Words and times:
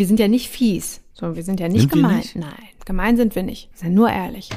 Wir 0.00 0.06
sind 0.06 0.18
ja 0.18 0.28
nicht 0.28 0.48
fies. 0.48 1.02
So, 1.12 1.36
wir 1.36 1.42
sind 1.42 1.60
ja 1.60 1.68
nicht 1.68 1.80
Sind 1.80 1.92
gemein. 1.92 2.16
nicht? 2.16 2.34
Nein, 2.34 2.54
gemein 2.86 3.18
sind 3.18 3.34
wir 3.34 3.42
nicht. 3.42 3.68
Wir 3.72 3.80
sind 3.80 3.92
nur 3.92 4.08
ehrlich. 4.08 4.48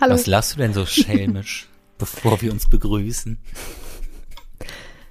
Hallo. 0.00 0.14
Was 0.14 0.26
lachst 0.26 0.54
du 0.54 0.58
denn 0.60 0.72
so 0.72 0.86
schelmisch, 0.86 1.68
bevor 1.98 2.40
wir 2.40 2.50
uns 2.50 2.66
begrüßen? 2.66 3.36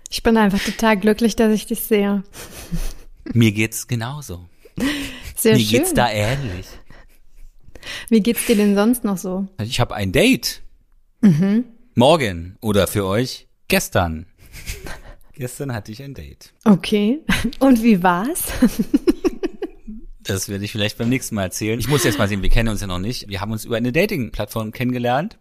Ich 0.09 0.23
bin 0.23 0.37
einfach 0.37 0.59
total 0.59 0.97
glücklich, 0.97 1.35
dass 1.35 1.53
ich 1.53 1.67
dich 1.67 1.81
sehe. 1.81 2.23
Mir 3.25 3.51
geht's 3.51 3.85
genauso. 3.85 4.49
Sehr 5.35 5.55
Mir 5.55 5.59
schön. 5.59 5.79
geht's 5.79 5.93
da 5.93 6.09
ähnlich. 6.09 6.65
Wie 8.09 8.21
geht's 8.21 8.45
dir 8.45 8.55
denn 8.55 8.75
sonst 8.75 9.03
noch 9.03 9.17
so? 9.17 9.47
Ich 9.61 9.79
habe 9.79 9.95
ein 9.95 10.11
Date. 10.11 10.61
Mhm. 11.21 11.65
Morgen 11.93 12.57
oder 12.61 12.87
für 12.87 13.05
euch 13.05 13.47
gestern. 13.67 14.25
gestern 15.33 15.73
hatte 15.73 15.91
ich 15.91 16.01
ein 16.01 16.13
Date. 16.13 16.53
Okay. 16.63 17.19
Und 17.59 17.83
wie 17.83 18.01
war's? 18.03 18.51
Das 20.27 20.49
werde 20.49 20.65
ich 20.65 20.71
vielleicht 20.71 20.97
beim 20.97 21.09
nächsten 21.09 21.35
Mal 21.35 21.43
erzählen. 21.43 21.79
Ich 21.79 21.87
muss 21.87 22.03
jetzt 22.03 22.17
mal 22.17 22.27
sehen, 22.27 22.41
wir 22.41 22.49
kennen 22.49 22.69
uns 22.69 22.81
ja 22.81 22.87
noch 22.87 22.97
nicht. 22.97 23.29
Wir 23.29 23.41
haben 23.41 23.51
uns 23.51 23.63
über 23.63 23.77
eine 23.77 23.91
Dating-Plattform 23.91 24.71
kennengelernt. 24.71 25.37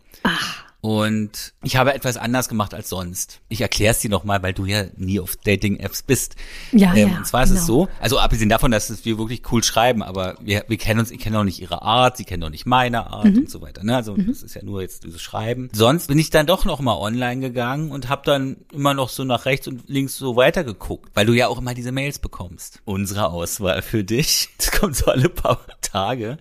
Und 0.84 1.54
ich 1.62 1.76
habe 1.76 1.94
etwas 1.94 2.18
anders 2.18 2.50
gemacht 2.50 2.74
als 2.74 2.90
sonst. 2.90 3.40
Ich 3.48 3.62
erkläre 3.62 3.92
es 3.92 4.00
dir 4.00 4.10
nochmal, 4.10 4.42
weil 4.42 4.52
du 4.52 4.66
ja 4.66 4.84
nie 4.98 5.18
auf 5.18 5.34
Dating-Apps 5.36 6.02
bist. 6.02 6.36
Ja, 6.72 6.92
ähm, 6.94 7.08
ja, 7.08 7.16
Und 7.16 7.26
zwar 7.26 7.42
ist 7.44 7.48
es 7.52 7.66
genau. 7.66 7.86
so, 7.86 7.88
also 8.00 8.18
abgesehen 8.18 8.50
davon, 8.50 8.70
dass 8.70 8.90
es 8.90 9.06
wir 9.06 9.16
wirklich 9.16 9.50
cool 9.50 9.64
schreiben, 9.64 10.02
aber 10.02 10.36
wir, 10.42 10.66
wir 10.68 10.76
kennen 10.76 11.00
uns, 11.00 11.10
ich 11.10 11.20
kenne 11.20 11.38
auch 11.38 11.44
nicht 11.44 11.62
ihre 11.62 11.80
Art, 11.80 12.18
sie 12.18 12.24
kennen 12.24 12.42
auch 12.42 12.50
nicht 12.50 12.66
meine 12.66 13.06
Art 13.06 13.24
Mhm. 13.24 13.38
und 13.38 13.50
so 13.50 13.62
weiter. 13.62 13.82
Ne? 13.82 13.96
Also 13.96 14.14
das 14.14 14.42
ist 14.42 14.56
ja 14.56 14.62
nur 14.62 14.82
jetzt 14.82 15.04
dieses 15.04 15.22
Schreiben. 15.22 15.70
Sonst 15.72 16.08
bin 16.08 16.18
ich 16.18 16.28
dann 16.28 16.44
doch 16.46 16.66
noch 16.66 16.80
mal 16.80 16.98
online 16.98 17.40
gegangen 17.40 17.90
und 17.90 18.10
habe 18.10 18.20
dann 18.26 18.58
immer 18.70 18.92
noch 18.92 19.08
so 19.08 19.24
nach 19.24 19.46
rechts 19.46 19.66
und 19.66 19.88
links 19.88 20.18
so 20.18 20.36
weitergeguckt, 20.36 21.12
weil 21.14 21.24
du 21.24 21.32
ja 21.32 21.48
auch 21.48 21.56
immer 21.56 21.72
diese 21.72 21.92
Mails 21.92 22.18
bekommst. 22.18 22.82
Unsere 22.84 23.28
Auswahl 23.30 23.80
für 23.80 24.04
dich, 24.04 24.50
das 24.58 24.70
kommt 24.70 24.96
so 24.96 25.06
alle 25.06 25.30
paar 25.30 25.64
Tage. 25.80 26.36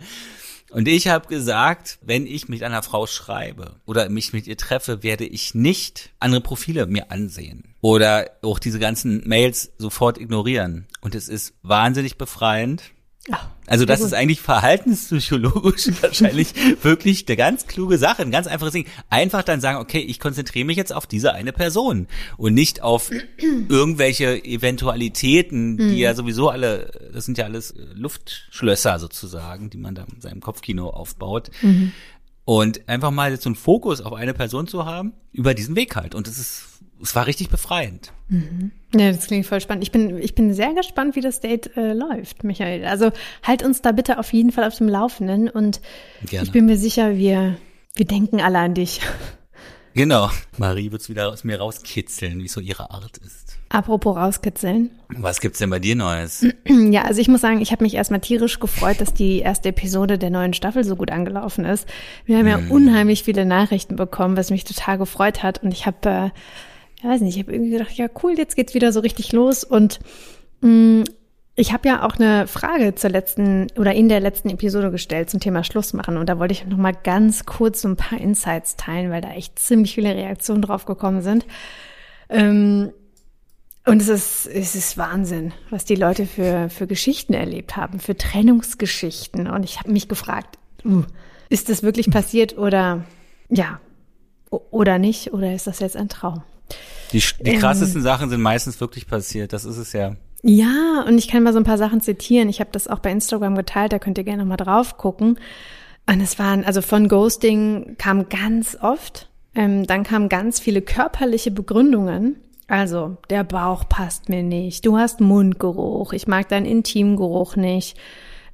Und 0.74 0.88
ich 0.88 1.08
habe 1.08 1.28
gesagt, 1.28 2.00
wenn 2.02 2.26
ich 2.26 2.50
mit 2.50 2.64
einer 2.64 2.82
Frau 2.82 3.06
schreibe 3.06 3.76
oder 3.86 4.10
mich 4.10 4.34
mit 4.34 4.48
ihr 4.48 4.58
treffe, 4.58 5.04
werde 5.04 5.24
ich 5.24 5.54
nicht 5.54 6.10
andere 6.20 6.42
Profile 6.42 6.88
mir 6.88 7.12
ansehen 7.12 7.76
oder 7.80 8.32
auch 8.42 8.58
diese 8.58 8.80
ganzen 8.80 9.22
Mails 9.28 9.72
sofort 9.78 10.18
ignorieren. 10.18 10.88
Und 11.00 11.14
es 11.14 11.30
ist 11.30 11.54
wahnsinnig 11.62 12.18
befreiend. 12.18 12.82
Also 13.66 13.86
das 13.86 14.02
ist 14.02 14.14
eigentlich 14.14 14.42
verhaltenspsychologisch 14.42 15.90
wahrscheinlich 16.02 16.54
wirklich 16.84 17.26
eine 17.28 17.38
ganz 17.38 17.66
kluge 17.66 17.98
Sache, 17.98 18.22
ein 18.22 18.32
ganz 18.32 18.48
einfaches 18.48 18.74
Ding. 18.74 18.86
Einfach 19.10 19.44
dann 19.44 19.62
sagen, 19.62 19.78
okay, 19.78 20.00
ich 20.00 20.20
konzentriere 20.20 20.66
mich 20.66 20.76
jetzt 20.76 20.94
auf 20.94 21.08
diese 21.08 21.34
eine 21.34 21.54
Person 21.54 22.08
und 22.36 22.54
nicht 22.54 22.82
auf 22.82 23.10
irgendwelche 23.42 24.44
Eventualitäten, 24.44 25.78
die 25.78 26.00
ja 26.00 26.14
sowieso 26.14 26.50
alle, 26.50 26.92
das 27.14 27.26
sind 27.26 27.38
ja 27.38 27.46
alles 27.46 27.72
äh, 27.72 27.86
Luftschlösser 27.94 29.00
sozusagen, 29.00 29.70
die 29.70 29.78
man 29.78 29.96
da 29.96 30.06
in 30.14 30.20
seinem 30.20 30.42
Kopfkino 30.42 30.90
aufbaut. 30.90 31.50
Und 32.46 32.90
einfach 32.90 33.12
mal 33.12 33.32
jetzt 33.32 33.44
so 33.44 33.50
einen 33.50 33.56
Fokus 33.56 34.02
auf 34.02 34.12
eine 34.14 34.34
Person 34.34 34.68
zu 34.68 34.86
haben, 34.86 35.14
über 35.32 35.54
diesen 35.54 35.78
Weg 35.78 35.96
halt. 35.96 36.14
Und 36.14 36.28
es 36.28 36.38
ist, 36.38 36.73
es 37.04 37.16
war 37.16 37.28
richtig 37.28 37.50
befreiend. 37.50 38.14
Ja, 38.96 39.12
das 39.12 39.28
klingt 39.28 39.46
voll 39.46 39.62
spannend. 39.62 39.84
Ich 39.84 39.92
bin, 39.92 40.18
ich 40.18 40.34
bin 40.34 40.54
sehr 40.54 40.74
gespannt, 40.74 41.16
wie 41.16 41.22
das 41.22 41.40
Date 41.40 41.76
äh, 41.78 41.94
läuft, 41.94 42.44
Michael. 42.44 42.86
Also 42.86 43.12
halt 43.44 43.64
uns 43.64 43.82
da 43.82 43.92
bitte 43.92 44.18
auf 44.18 44.32
jeden 44.34 44.52
Fall 44.52 44.64
auf 44.64 44.78
dem 44.78 44.88
Laufenden 44.88 45.50
und 45.50 45.82
Gerne. 46.26 46.46
ich 46.46 46.52
bin 46.52 46.66
mir 46.66 46.78
sicher, 46.78 47.16
wir, 47.16 47.58
wir 47.96 48.06
denken 48.06 48.42
alle 48.42 48.60
an 48.60 48.74
dich. 48.74 49.02
Genau. 49.96 50.32
Marie 50.58 50.92
wird's 50.92 51.10
wieder 51.10 51.30
aus 51.30 51.44
mir 51.44 51.60
rauskitzeln, 51.60 52.40
wie 52.40 52.48
so 52.48 52.60
ihre 52.60 52.90
Art 52.90 53.18
ist. 53.18 53.58
Apropos 53.70 54.16
rauskitzeln. 54.16 54.92
Was 55.10 55.40
gibt's 55.40 55.60
denn 55.60 55.70
bei 55.70 55.80
dir 55.80 55.96
Neues? 55.96 56.46
Ja, 56.68 57.04
also 57.04 57.22
ich 57.22 57.28
muss 57.28 57.42
sagen, 57.42 57.60
ich 57.62 57.72
habe 57.72 57.84
mich 57.84 57.96
erstmal 57.96 58.20
tierisch 58.20 58.60
gefreut, 58.60 59.02
dass 59.02 59.14
die 59.14 59.40
erste 59.40 59.70
Episode 59.70 60.18
der 60.18 60.30
neuen 60.30 60.54
Staffel 60.54 60.84
so 60.84 60.96
gut 60.96 61.12
angelaufen 61.12 61.66
ist. 61.66 61.88
Wir 62.26 62.38
haben 62.38 62.48
ja 62.48 62.60
unheimlich 62.70 63.24
viele 63.24 63.46
Nachrichten 63.46 63.96
bekommen, 63.96 64.38
was 64.38 64.52
mich 64.52 64.64
total 64.64 64.98
gefreut 64.98 65.44
hat. 65.44 65.64
Und 65.64 65.72
ich 65.72 65.86
habe, 65.86 66.10
äh, 66.10 66.30
ja, 67.04 67.10
weiß 67.10 67.22
nicht, 67.22 67.36
ich 67.36 67.44
habe 67.44 67.54
irgendwie 67.54 67.72
gedacht, 67.72 67.94
ja 67.94 68.08
cool, 68.24 68.38
jetzt 68.38 68.56
geht's 68.56 68.74
wieder 68.74 68.92
so 68.92 69.02
richtig 69.02 69.32
los. 69.34 69.64
Und 69.64 70.00
mh, 70.62 71.04
ich 71.56 71.74
habe 71.74 71.88
ja 71.88 72.06
auch 72.06 72.16
eine 72.16 72.48
Frage 72.48 72.96
zur 72.96 73.10
letzten 73.10 73.68
oder 73.78 73.94
in 73.94 74.10
der 74.10 74.20
letzten 74.20 74.50
Episode 74.50 74.90
gestellt 74.90 75.30
zum 75.30 75.40
Thema 75.40 75.64
Schluss 75.64 75.94
machen. 75.94 76.18
Und 76.18 76.28
da 76.28 76.40
wollte 76.40 76.54
ich 76.54 76.66
noch 76.66 76.78
mal 76.78 76.94
ganz 76.94 77.46
kurz 77.46 77.82
so 77.82 77.90
ein 77.90 77.98
paar 77.98 78.20
Insights 78.20 78.76
teilen, 78.76 79.12
weil 79.12 79.22
da 79.22 79.32
echt 79.32 79.60
ziemlich 79.60 79.94
viele 79.94 80.16
Reaktionen 80.16 80.62
drauf 80.62 80.86
gekommen 80.86 81.22
sind. 81.22 81.46
Ähm, 82.30 82.92
und 83.86 84.02
es 84.02 84.08
ist, 84.08 84.48
es 84.48 84.76
ist 84.76 84.98
Wahnsinn, 84.98 85.52
was 85.70 85.84
die 85.84 85.96
Leute 85.96 86.26
für, 86.26 86.70
für 86.70 86.88
Geschichten 86.88 87.34
erlebt 87.34 87.76
haben, 87.76 88.00
für 88.00 88.16
Trennungsgeschichten. 88.16 89.48
Und 89.48 89.64
ich 89.64 89.80
habe 89.80 89.92
mich 89.92 90.08
gefragt, 90.08 90.58
uh, 90.86 91.04
ist 91.50 91.68
das 91.68 91.84
wirklich 91.84 92.10
passiert 92.10 92.58
oder 92.58 93.04
ja, 93.50 93.82
oder 94.50 95.00
nicht? 95.00 95.34
Oder 95.34 95.54
ist 95.54 95.68
das 95.68 95.80
jetzt 95.80 95.98
ein 95.98 96.08
Traum? 96.10 96.44
Die, 97.12 97.20
die 97.42 97.52
Ähm. 97.52 97.60
krassesten 97.60 98.02
Sachen 98.02 98.30
sind 98.30 98.42
meistens 98.42 98.80
wirklich 98.82 99.08
passiert. 99.08 99.54
Das 99.54 99.66
ist 99.66 99.78
es 99.78 99.94
ja. 99.94 100.16
Ja, 100.42 101.06
und 101.08 101.18
ich 101.18 101.30
kann 101.30 101.44
mal 101.44 101.54
so 101.54 101.60
ein 101.60 101.64
paar 101.64 101.78
Sachen 101.78 102.02
zitieren. 102.02 102.50
Ich 102.50 102.60
habe 102.60 102.70
das 102.74 102.88
auch 102.88 103.00
bei 103.00 103.12
Instagram 103.12 103.56
geteilt, 103.56 103.94
da 103.94 104.00
könnt 104.00 104.18
ihr 104.18 104.26
gerne 104.26 104.44
noch 104.44 104.50
mal 104.50 104.58
drauf 104.58 104.98
gucken. 104.98 105.40
Und 106.06 106.20
es 106.20 106.38
waren, 106.38 106.66
also 106.66 106.82
von 106.82 107.08
Ghosting 107.08 107.96
kam 107.98 108.28
ganz 108.28 108.78
oft, 108.82 109.30
ähm, 109.56 109.88
dann 109.88 110.04
kamen 110.04 110.28
ganz 110.28 110.60
viele 110.60 110.82
körperliche 110.82 111.50
Begründungen. 111.52 112.36
Also, 112.68 113.18
der 113.30 113.44
Bauch 113.46 113.88
passt 113.88 114.28
mir 114.28 114.44
nicht, 114.44 114.86
du 114.86 114.98
hast 114.98 115.22
Mundgeruch, 115.22 116.12
ich 116.12 116.28
mag 116.28 116.50
deinen 116.50 116.66
Intimgeruch 116.66 117.56
nicht. 117.56 117.98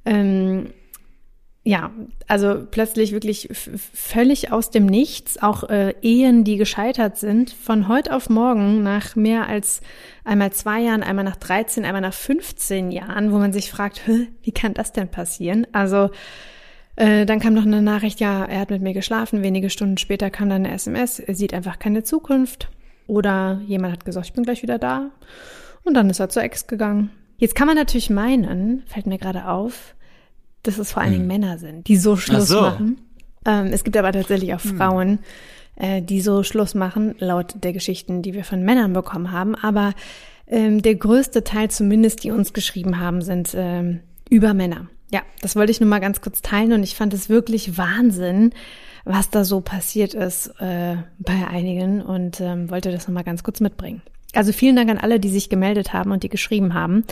Ähm, 0.04 0.70
ja, 1.62 1.90
also 2.26 2.66
plötzlich 2.70 3.12
wirklich 3.12 3.48
völlig 3.52 4.50
aus 4.50 4.70
dem 4.70 4.86
Nichts, 4.86 5.42
auch 5.42 5.68
äh, 5.68 5.94
Ehen, 6.00 6.42
die 6.42 6.56
gescheitert 6.56 7.18
sind, 7.18 7.50
von 7.50 7.86
heute 7.86 8.14
auf 8.14 8.30
morgen 8.30 8.82
nach 8.82 9.14
mehr 9.14 9.46
als 9.46 9.82
einmal 10.24 10.52
zwei 10.52 10.80
Jahren, 10.80 11.02
einmal 11.02 11.24
nach 11.24 11.36
13, 11.36 11.84
einmal 11.84 12.00
nach 12.00 12.14
15 12.14 12.90
Jahren, 12.90 13.30
wo 13.30 13.38
man 13.38 13.52
sich 13.52 13.70
fragt, 13.70 14.00
wie 14.42 14.52
kann 14.52 14.72
das 14.72 14.92
denn 14.92 15.08
passieren? 15.08 15.66
Also 15.72 16.10
äh, 16.96 17.26
dann 17.26 17.40
kam 17.40 17.52
noch 17.52 17.66
eine 17.66 17.82
Nachricht, 17.82 18.20
ja, 18.20 18.44
er 18.44 18.60
hat 18.60 18.70
mit 18.70 18.80
mir 18.80 18.94
geschlafen, 18.94 19.42
wenige 19.42 19.68
Stunden 19.68 19.98
später 19.98 20.30
kam 20.30 20.48
dann 20.48 20.64
eine 20.64 20.74
SMS, 20.74 21.18
er 21.18 21.34
sieht 21.34 21.52
einfach 21.52 21.78
keine 21.78 22.04
Zukunft. 22.04 22.70
Oder 23.06 23.60
jemand 23.66 23.92
hat 23.92 24.04
gesagt, 24.04 24.26
ich 24.26 24.32
bin 24.32 24.44
gleich 24.44 24.62
wieder 24.62 24.78
da. 24.78 25.10
Und 25.82 25.94
dann 25.94 26.08
ist 26.08 26.20
er 26.20 26.28
zur 26.28 26.42
Ex 26.42 26.68
gegangen. 26.68 27.10
Jetzt 27.38 27.54
kann 27.54 27.66
man 27.66 27.76
natürlich 27.76 28.08
meinen, 28.08 28.84
fällt 28.86 29.06
mir 29.06 29.18
gerade 29.18 29.48
auf, 29.48 29.94
dass 30.62 30.78
es 30.78 30.92
vor 30.92 31.02
allen 31.02 31.12
Dingen 31.12 31.26
Männer 31.26 31.58
sind, 31.58 31.88
die 31.88 31.96
so 31.96 32.16
Schluss 32.16 32.48
so. 32.48 32.60
machen. 32.60 33.00
Ähm, 33.46 33.66
es 33.72 33.84
gibt 33.84 33.96
aber 33.96 34.12
tatsächlich 34.12 34.54
auch 34.54 34.60
Frauen, 34.60 35.20
äh, 35.76 36.02
die 36.02 36.20
so 36.20 36.42
Schluss 36.42 36.74
machen, 36.74 37.14
laut 37.18 37.54
der 37.62 37.72
Geschichten, 37.72 38.22
die 38.22 38.34
wir 38.34 38.44
von 38.44 38.62
Männern 38.62 38.92
bekommen 38.92 39.32
haben. 39.32 39.54
Aber 39.54 39.94
ähm, 40.46 40.82
der 40.82 40.94
größte 40.94 41.44
Teil 41.44 41.70
zumindest, 41.70 42.22
die 42.24 42.30
uns 42.30 42.52
geschrieben 42.52 43.00
haben, 43.00 43.22
sind 43.22 43.54
ähm, 43.54 44.00
über 44.28 44.52
Männer. 44.52 44.88
Ja, 45.12 45.22
das 45.40 45.56
wollte 45.56 45.72
ich 45.72 45.80
nur 45.80 45.88
mal 45.88 46.00
ganz 46.00 46.20
kurz 46.20 46.42
teilen 46.42 46.72
und 46.72 46.82
ich 46.82 46.94
fand 46.94 47.14
es 47.14 47.28
wirklich 47.28 47.76
Wahnsinn, 47.78 48.52
was 49.04 49.30
da 49.30 49.44
so 49.44 49.60
passiert 49.60 50.14
ist 50.14 50.48
äh, 50.60 50.96
bei 51.18 51.48
einigen 51.48 52.02
und 52.02 52.40
ähm, 52.40 52.70
wollte 52.70 52.92
das 52.92 53.08
nochmal 53.08 53.24
ganz 53.24 53.42
kurz 53.42 53.60
mitbringen. 53.60 54.02
Also 54.34 54.52
vielen 54.52 54.76
Dank 54.76 54.90
an 54.90 54.98
alle, 54.98 55.18
die 55.18 55.30
sich 55.30 55.48
gemeldet 55.48 55.92
haben 55.92 56.12
und 56.12 56.22
die 56.22 56.28
geschrieben 56.28 56.74
haben. 56.74 57.04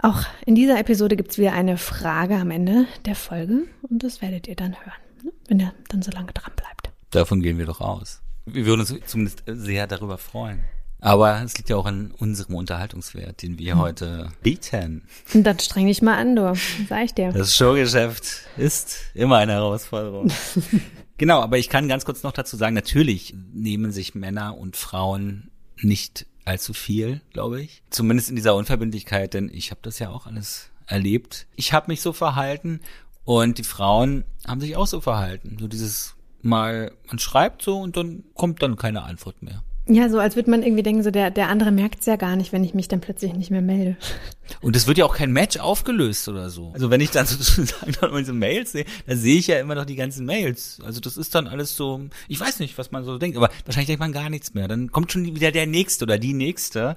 Auch 0.00 0.22
in 0.46 0.54
dieser 0.54 0.78
Episode 0.78 1.16
gibt's 1.16 1.38
wieder 1.38 1.52
eine 1.52 1.76
Frage 1.76 2.36
am 2.36 2.52
Ende 2.52 2.86
der 3.04 3.16
Folge 3.16 3.64
und 3.82 4.04
das 4.04 4.22
werdet 4.22 4.46
ihr 4.46 4.54
dann 4.54 4.76
hören, 4.76 5.00
ne? 5.24 5.32
wenn 5.48 5.60
ihr 5.60 5.74
dann 5.88 6.02
so 6.02 6.12
lange 6.12 6.32
dran 6.32 6.52
bleibt. 6.54 6.90
Davon 7.10 7.42
gehen 7.42 7.58
wir 7.58 7.66
doch 7.66 7.80
aus. 7.80 8.22
Wir 8.46 8.64
würden 8.64 8.80
uns 8.80 8.94
zumindest 9.06 9.42
sehr 9.46 9.86
darüber 9.86 10.16
freuen. 10.16 10.60
Aber 11.00 11.42
es 11.42 11.56
liegt 11.56 11.68
ja 11.68 11.76
auch 11.76 11.86
an 11.86 12.12
unserem 12.18 12.56
Unterhaltungswert, 12.56 13.42
den 13.42 13.58
wir 13.58 13.78
heute 13.78 14.30
bieten. 14.42 15.02
Und 15.32 15.44
dann 15.44 15.58
streng 15.58 15.86
dich 15.86 16.02
mal 16.02 16.16
an, 16.16 16.34
du, 16.34 16.54
sag 16.88 17.04
ich 17.04 17.14
dir. 17.14 17.32
Das 17.32 17.54
Showgeschäft 17.54 18.48
ist 18.56 18.98
immer 19.14 19.36
eine 19.36 19.52
Herausforderung. 19.52 20.30
genau, 21.18 21.40
aber 21.40 21.58
ich 21.58 21.68
kann 21.68 21.88
ganz 21.88 22.04
kurz 22.04 22.24
noch 22.24 22.32
dazu 22.32 22.56
sagen, 22.56 22.74
natürlich 22.74 23.34
nehmen 23.52 23.92
sich 23.92 24.16
Männer 24.16 24.58
und 24.58 24.76
Frauen 24.76 25.50
nicht 25.80 26.26
allzu 26.48 26.72
viel, 26.72 27.20
glaube 27.32 27.62
ich. 27.62 27.82
Zumindest 27.90 28.30
in 28.30 28.36
dieser 28.36 28.56
Unverbindlichkeit, 28.56 29.34
denn 29.34 29.50
ich 29.52 29.70
habe 29.70 29.80
das 29.82 29.98
ja 29.98 30.10
auch 30.10 30.26
alles 30.26 30.70
erlebt. 30.86 31.46
Ich 31.54 31.72
habe 31.72 31.88
mich 31.88 32.00
so 32.00 32.12
verhalten 32.12 32.80
und 33.24 33.58
die 33.58 33.64
Frauen 33.64 34.24
haben 34.46 34.60
sich 34.60 34.76
auch 34.76 34.86
so 34.86 35.00
verhalten. 35.00 35.58
So 35.60 35.68
dieses 35.68 36.16
mal, 36.42 36.92
man 37.06 37.18
schreibt 37.18 37.62
so 37.62 37.78
und 37.78 37.96
dann 37.96 38.24
kommt 38.34 38.62
dann 38.62 38.76
keine 38.76 39.02
Antwort 39.02 39.42
mehr. 39.42 39.62
Ja, 39.90 40.10
so 40.10 40.18
als 40.18 40.36
würde 40.36 40.50
man 40.50 40.62
irgendwie 40.62 40.82
denken, 40.82 41.02
so 41.02 41.10
der, 41.10 41.30
der 41.30 41.48
andere 41.48 41.70
merkt 41.70 42.00
es 42.00 42.06
ja 42.06 42.16
gar 42.16 42.36
nicht, 42.36 42.52
wenn 42.52 42.62
ich 42.62 42.74
mich 42.74 42.88
dann 42.88 43.00
plötzlich 43.00 43.32
nicht 43.32 43.50
mehr 43.50 43.62
melde. 43.62 43.96
Und 44.60 44.76
es 44.76 44.86
wird 44.86 44.98
ja 44.98 45.06
auch 45.06 45.16
kein 45.16 45.32
Match 45.32 45.58
aufgelöst 45.58 46.28
oder 46.28 46.50
so. 46.50 46.70
Also 46.72 46.90
wenn 46.90 47.00
ich 47.00 47.10
dann 47.10 47.26
sozusagen 47.26 47.92
noch 48.00 48.16
diese 48.18 48.34
Mails 48.34 48.72
sehe, 48.72 48.84
dann 49.06 49.16
sehe 49.16 49.38
ich 49.38 49.46
ja 49.46 49.58
immer 49.58 49.74
noch 49.74 49.86
die 49.86 49.96
ganzen 49.96 50.26
Mails. 50.26 50.78
Also 50.84 51.00
das 51.00 51.16
ist 51.16 51.34
dann 51.34 51.46
alles 51.46 51.74
so, 51.74 52.02
ich 52.28 52.38
weiß 52.38 52.60
nicht, 52.60 52.76
was 52.76 52.90
man 52.90 53.04
so 53.04 53.16
denkt, 53.18 53.36
aber 53.36 53.50
wahrscheinlich 53.64 53.86
denkt 53.86 54.00
man 54.00 54.12
gar 54.12 54.28
nichts 54.28 54.52
mehr. 54.52 54.68
Dann 54.68 54.92
kommt 54.92 55.10
schon 55.10 55.24
wieder 55.24 55.52
der 55.52 55.66
Nächste 55.66 56.04
oder 56.04 56.18
die 56.18 56.34
Nächste. 56.34 56.96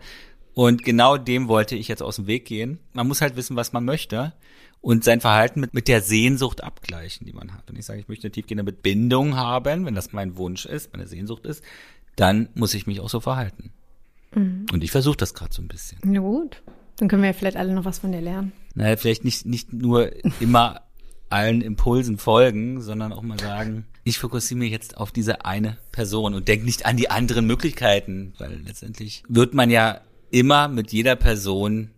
Und 0.53 0.83
genau 0.83 1.17
dem 1.17 1.47
wollte 1.47 1.75
ich 1.75 1.87
jetzt 1.87 2.03
aus 2.03 2.17
dem 2.17 2.27
Weg 2.27 2.45
gehen. 2.45 2.79
Man 2.91 3.07
muss 3.07 3.21
halt 3.21 3.37
wissen, 3.37 3.55
was 3.55 3.71
man 3.71 3.85
möchte 3.85 4.33
und 4.81 5.03
sein 5.03 5.21
Verhalten 5.21 5.61
mit, 5.61 5.73
mit 5.73 5.87
der 5.87 6.01
Sehnsucht 6.01 6.63
abgleichen, 6.63 7.25
die 7.25 7.33
man 7.33 7.53
hat. 7.53 7.63
Wenn 7.67 7.77
ich 7.77 7.85
sage, 7.85 7.99
ich 7.99 8.07
möchte 8.07 8.27
eine 8.27 8.31
tiefgehende 8.31 8.69
Bindung 8.71 9.37
haben, 9.37 9.85
wenn 9.85 9.95
das 9.95 10.11
mein 10.11 10.37
Wunsch 10.37 10.65
ist, 10.65 10.91
meine 10.91 11.07
Sehnsucht 11.07 11.45
ist, 11.45 11.63
dann 12.15 12.49
muss 12.53 12.73
ich 12.73 12.87
mich 12.87 12.99
auch 12.99 13.09
so 13.09 13.19
verhalten. 13.19 13.71
Mhm. 14.35 14.65
Und 14.71 14.83
ich 14.83 14.91
versuche 14.91 15.17
das 15.17 15.33
gerade 15.33 15.53
so 15.53 15.61
ein 15.61 15.67
bisschen. 15.67 15.99
Na 16.03 16.19
gut. 16.19 16.61
Dann 16.97 17.07
können 17.07 17.23
wir 17.23 17.29
ja 17.29 17.33
vielleicht 17.33 17.57
alle 17.57 17.73
noch 17.73 17.85
was 17.85 17.99
von 17.99 18.11
dir 18.11 18.21
lernen. 18.21 18.51
Naja, 18.75 18.95
vielleicht 18.95 19.25
nicht, 19.25 19.45
nicht 19.45 19.73
nur 19.73 20.11
immer 20.39 20.81
allen 21.29 21.61
Impulsen 21.61 22.17
folgen, 22.17 22.81
sondern 22.81 23.13
auch 23.13 23.21
mal 23.21 23.39
sagen, 23.39 23.85
ich 24.03 24.19
fokussiere 24.19 24.59
mich 24.59 24.71
jetzt 24.71 24.97
auf 24.97 25.11
diese 25.11 25.45
eine 25.45 25.77
Person 25.91 26.33
und 26.33 26.47
denke 26.47 26.65
nicht 26.65 26.85
an 26.85 26.97
die 26.97 27.09
anderen 27.09 27.45
Möglichkeiten, 27.45 28.33
weil 28.37 28.61
letztendlich 28.65 29.23
wird 29.27 29.53
man 29.53 29.69
ja 29.69 30.01
immer 30.29 30.67
mit 30.67 30.91
jeder 30.91 31.15
Person 31.15 31.91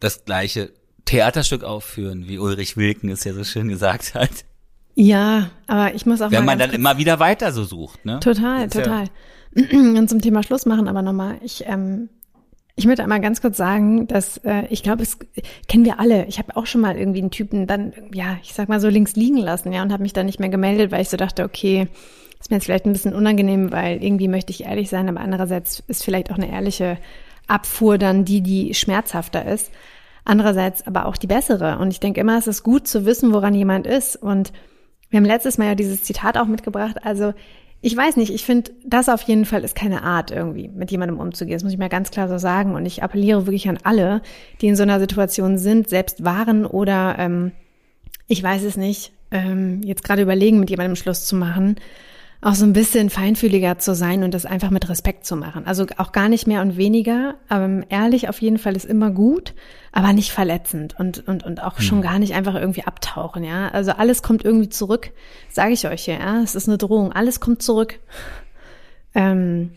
das 0.00 0.24
gleiche 0.24 0.72
Theaterstück 1.04 1.64
aufführen, 1.64 2.28
wie 2.28 2.38
Ulrich 2.38 2.76
Wilken 2.76 3.10
es 3.10 3.24
ja 3.24 3.32
so 3.32 3.44
schön 3.44 3.68
gesagt 3.68 4.14
hat. 4.14 4.44
Ja, 4.94 5.50
aber 5.66 5.94
ich 5.94 6.06
muss 6.06 6.20
auch 6.20 6.30
Wenn 6.30 6.44
man 6.44 6.58
dann 6.58 6.70
immer 6.70 6.98
wieder 6.98 7.20
weiter 7.20 7.52
so 7.52 7.64
sucht, 7.64 8.04
ne? 8.04 8.18
Total, 8.20 8.68
total. 8.68 9.04
Ja 9.04 9.10
und 9.72 10.08
zum 10.08 10.20
Thema 10.20 10.42
Schluss 10.42 10.66
machen 10.66 10.88
aber 10.88 11.02
nochmal. 11.02 11.36
Ich, 11.42 11.64
ähm, 11.66 12.08
ich 12.76 12.86
möchte 12.86 13.02
einmal 13.02 13.20
ganz 13.20 13.40
kurz 13.40 13.56
sagen, 13.56 14.06
dass 14.06 14.38
äh, 14.38 14.66
ich 14.70 14.82
glaube, 14.82 15.02
es 15.02 15.18
kennen 15.66 15.84
wir 15.84 15.98
alle. 15.98 16.26
Ich 16.26 16.38
habe 16.38 16.56
auch 16.56 16.66
schon 16.66 16.80
mal 16.80 16.96
irgendwie 16.96 17.20
einen 17.20 17.30
Typen 17.30 17.66
dann, 17.66 17.92
ja, 18.12 18.38
ich 18.42 18.54
sag 18.54 18.68
mal 18.68 18.80
so 18.80 18.88
links 18.88 19.16
liegen 19.16 19.38
lassen, 19.38 19.72
ja, 19.72 19.82
und 19.82 19.92
habe 19.92 20.02
mich 20.02 20.12
dann 20.12 20.26
nicht 20.26 20.38
mehr 20.38 20.48
gemeldet, 20.48 20.92
weil 20.92 21.02
ich 21.02 21.08
so 21.08 21.16
dachte, 21.16 21.44
okay, 21.44 21.88
ist 22.38 22.50
mir 22.50 22.56
jetzt 22.56 22.66
vielleicht 22.66 22.86
ein 22.86 22.92
bisschen 22.92 23.14
unangenehm, 23.14 23.72
weil 23.72 24.02
irgendwie 24.02 24.28
möchte 24.28 24.52
ich 24.52 24.64
ehrlich 24.64 24.88
sein, 24.88 25.08
aber 25.08 25.20
andererseits 25.20 25.82
ist 25.88 26.04
vielleicht 26.04 26.30
auch 26.30 26.36
eine 26.36 26.50
ehrliche 26.50 26.98
Abfuhr 27.48 27.98
dann 27.98 28.24
die, 28.24 28.42
die 28.42 28.74
schmerzhafter 28.74 29.44
ist. 29.44 29.72
Andererseits 30.24 30.86
aber 30.86 31.06
auch 31.06 31.16
die 31.16 31.26
bessere. 31.26 31.78
Und 31.78 31.90
ich 31.90 32.00
denke 32.00 32.20
immer, 32.20 32.38
es 32.38 32.46
ist 32.46 32.62
gut 32.62 32.86
zu 32.86 33.06
wissen, 33.06 33.32
woran 33.32 33.54
jemand 33.54 33.86
ist. 33.86 34.14
Und 34.14 34.52
wir 35.08 35.16
haben 35.16 35.24
letztes 35.24 35.58
Mal 35.58 35.68
ja 35.68 35.74
dieses 35.74 36.04
Zitat 36.04 36.36
auch 36.36 36.46
mitgebracht. 36.46 36.96
Also 37.02 37.32
ich 37.80 37.96
weiß 37.96 38.16
nicht, 38.16 38.34
ich 38.34 38.44
finde, 38.44 38.72
das 38.84 39.08
auf 39.08 39.22
jeden 39.22 39.44
Fall 39.44 39.62
ist 39.62 39.76
keine 39.76 40.02
Art, 40.02 40.32
irgendwie 40.32 40.68
mit 40.68 40.90
jemandem 40.90 41.20
umzugehen. 41.20 41.54
Das 41.54 41.62
muss 41.62 41.72
ich 41.72 41.78
mir 41.78 41.88
ganz 41.88 42.10
klar 42.10 42.28
so 42.28 42.36
sagen. 42.36 42.74
Und 42.74 42.86
ich 42.86 43.02
appelliere 43.02 43.46
wirklich 43.46 43.68
an 43.68 43.78
alle, 43.84 44.20
die 44.60 44.66
in 44.66 44.76
so 44.76 44.82
einer 44.82 44.98
Situation 44.98 45.58
sind, 45.58 45.88
selbst 45.88 46.24
waren 46.24 46.66
oder 46.66 47.16
ähm, 47.18 47.52
ich 48.26 48.42
weiß 48.42 48.64
es 48.64 48.76
nicht, 48.76 49.12
ähm, 49.30 49.80
jetzt 49.84 50.02
gerade 50.02 50.22
überlegen, 50.22 50.58
mit 50.58 50.70
jemandem 50.70 50.96
Schluss 50.96 51.26
zu 51.26 51.36
machen, 51.36 51.76
auch 52.40 52.54
so 52.54 52.64
ein 52.64 52.72
bisschen 52.72 53.10
feinfühliger 53.10 53.78
zu 53.78 53.94
sein 53.94 54.22
und 54.22 54.32
das 54.32 54.46
einfach 54.46 54.70
mit 54.70 54.88
Respekt 54.88 55.26
zu 55.26 55.34
machen. 55.34 55.66
Also 55.66 55.86
auch 55.96 56.12
gar 56.12 56.28
nicht 56.28 56.46
mehr 56.46 56.62
und 56.62 56.76
weniger. 56.76 57.34
Aber 57.48 57.64
ähm, 57.64 57.84
ehrlich 57.88 58.28
auf 58.28 58.40
jeden 58.40 58.58
Fall 58.58 58.76
ist 58.76 58.84
immer 58.84 59.10
gut, 59.10 59.54
aber 59.90 60.12
nicht 60.12 60.30
verletzend 60.30 60.94
und, 60.98 61.26
und, 61.26 61.44
und 61.44 61.62
auch 61.62 61.80
schon 61.80 61.98
hm. 61.98 62.02
gar 62.02 62.18
nicht 62.20 62.34
einfach 62.34 62.54
irgendwie 62.54 62.84
abtauchen, 62.84 63.42
ja. 63.42 63.68
Also 63.70 63.90
alles 63.92 64.22
kommt 64.22 64.44
irgendwie 64.44 64.68
zurück, 64.68 65.10
sage 65.50 65.72
ich 65.72 65.88
euch 65.88 66.04
hier, 66.04 66.18
ja. 66.18 66.40
Es 66.42 66.54
ist 66.54 66.68
eine 66.68 66.78
Drohung, 66.78 67.12
alles 67.12 67.40
kommt 67.40 67.60
zurück. 67.60 67.98
Ähm, 69.14 69.72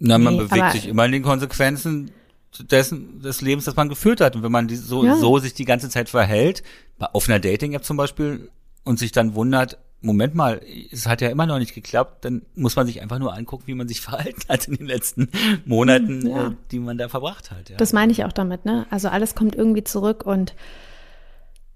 Na, 0.00 0.18
man 0.18 0.34
nee, 0.34 0.40
bewegt 0.40 0.72
sich 0.72 0.88
immer 0.88 1.04
in 1.04 1.12
den 1.12 1.22
Konsequenzen 1.22 2.10
dessen, 2.58 3.20
des 3.20 3.40
Lebens, 3.40 3.66
das 3.66 3.76
man 3.76 3.88
geführt 3.88 4.20
hat. 4.20 4.34
Und 4.34 4.42
wenn 4.42 4.52
man 4.52 4.66
die, 4.66 4.76
so, 4.76 5.04
ja. 5.04 5.14
so 5.14 5.38
sich 5.38 5.54
die 5.54 5.64
ganze 5.64 5.88
Zeit 5.88 6.08
verhält, 6.08 6.64
auf 6.98 7.28
einer 7.28 7.38
Dating-App 7.38 7.84
zum 7.84 7.96
Beispiel, 7.96 8.50
und 8.84 8.98
sich 8.98 9.12
dann 9.12 9.34
wundert, 9.34 9.78
Moment 10.04 10.34
mal, 10.34 10.60
es 10.92 11.06
hat 11.06 11.20
ja 11.20 11.28
immer 11.28 11.46
noch 11.46 11.58
nicht 11.58 11.74
geklappt, 11.74 12.24
dann 12.24 12.42
muss 12.54 12.76
man 12.76 12.86
sich 12.86 13.02
einfach 13.02 13.18
nur 13.18 13.34
angucken, 13.34 13.64
wie 13.66 13.74
man 13.74 13.88
sich 13.88 14.00
verhalten 14.02 14.42
hat 14.48 14.68
in 14.68 14.76
den 14.76 14.86
letzten 14.86 15.28
Monaten, 15.64 16.28
ja. 16.28 16.48
äh, 16.48 16.50
die 16.70 16.78
man 16.78 16.98
da 16.98 17.08
verbracht 17.08 17.50
hat. 17.50 17.70
Ja. 17.70 17.76
Das 17.76 17.92
meine 17.92 18.12
ich 18.12 18.24
auch 18.24 18.32
damit, 18.32 18.64
ne? 18.64 18.86
Also 18.90 19.08
alles 19.08 19.34
kommt 19.34 19.54
irgendwie 19.54 19.84
zurück 19.84 20.24
und 20.24 20.54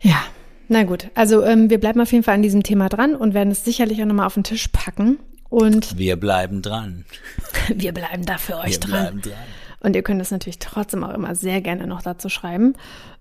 ja, 0.01 0.23
na 0.69 0.85
gut. 0.85 1.09
Also 1.15 1.43
ähm, 1.45 1.71
wir 1.71 1.81
bleiben 1.81 2.01
auf 2.01 2.13
jeden 2.13 2.25
Fall 2.25 2.35
an 2.35 2.43
diesem 2.43 2.63
Thema 2.63 2.89
dran 2.89 3.17
und 3.17 3.35
werden 3.35 3.51
es 3.51 3.65
sicherlich 3.65 4.01
auch 4.03 4.07
nochmal 4.07 4.27
auf 4.27 4.35
den 4.35 4.45
Tisch 4.45 4.69
packen. 4.69 5.19
Und 5.49 5.97
wir 5.97 6.17
bleiben 6.17 6.61
dran. 6.61 7.07
wir 7.75 7.93
bleiben 7.93 8.27
da 8.27 8.37
für 8.37 8.59
euch 8.59 8.73
wir 8.73 8.81
dran. 8.81 8.91
Bleiben 8.91 9.21
dran. 9.23 9.33
Und 9.81 9.97
ihr 9.97 10.03
könnt 10.03 10.21
es 10.21 10.31
natürlich 10.31 10.59
trotzdem 10.59 11.05
auch 11.05 11.15
immer 11.15 11.35
sehr 11.35 11.61
gerne 11.63 11.87
noch 11.87 12.03
dazu 12.03 12.29
schreiben. 12.29 12.75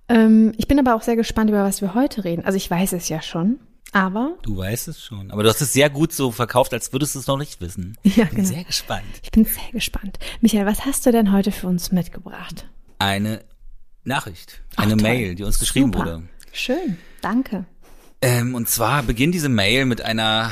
Ähm, 0.10 0.54
ich 0.58 0.68
bin 0.68 0.80
aber 0.80 0.96
auch 0.96 1.02
sehr 1.02 1.16
gespannt, 1.16 1.50
über 1.50 1.64
was 1.64 1.82
wir 1.82 1.94
heute 1.94 2.24
reden. 2.26 2.44
Also 2.46 2.58
ich 2.58 2.70
weiß 2.70 2.94
es 2.94 3.10
ja 3.10 3.22
schon. 3.22 3.60
Aber? 3.92 4.38
Du 4.42 4.58
weißt 4.58 4.88
es 4.90 5.02
schon. 5.04 5.32
Aber 5.32 5.44
du 5.44 5.50
hast 5.50 5.62
es 5.62 5.74
sehr 5.74 5.90
gut 5.90 6.12
so 6.12 6.32
verkauft, 6.32 6.74
als 6.74 6.92
würdest 6.94 7.16
du 7.16 7.20
es 7.20 7.28
noch 7.28 7.38
nicht 7.38 7.62
wissen. 7.62 7.98
Ja, 8.04 8.24
ich 8.24 8.30
bin 8.30 8.38
genau. 8.38 8.48
sehr 8.50 8.64
gespannt. 8.64 9.06
Ich 9.24 9.32
bin 9.32 9.46
sehr 9.46 9.72
gespannt. 9.72 10.20
Michael, 10.42 10.66
was 10.66 10.86
hast 10.86 11.06
du 11.06 11.12
denn 11.12 11.32
heute 11.32 11.52
für 11.52 11.68
uns 11.68 11.92
mitgebracht? 11.92 12.68
Eine 13.00 13.44
Nachricht, 14.04 14.62
eine 14.76 14.94
Ach, 14.94 15.02
Mail, 15.02 15.36
die 15.36 15.44
uns 15.44 15.60
geschrieben 15.60 15.94
Super. 15.94 16.00
wurde. 16.00 16.24
Schön, 16.52 16.98
danke. 17.22 17.66
Ähm, 18.22 18.56
und 18.56 18.68
zwar 18.70 19.04
beginnt 19.04 19.36
diese 19.36 19.50
Mail 19.50 19.86
mit 19.86 20.02
einer, 20.02 20.52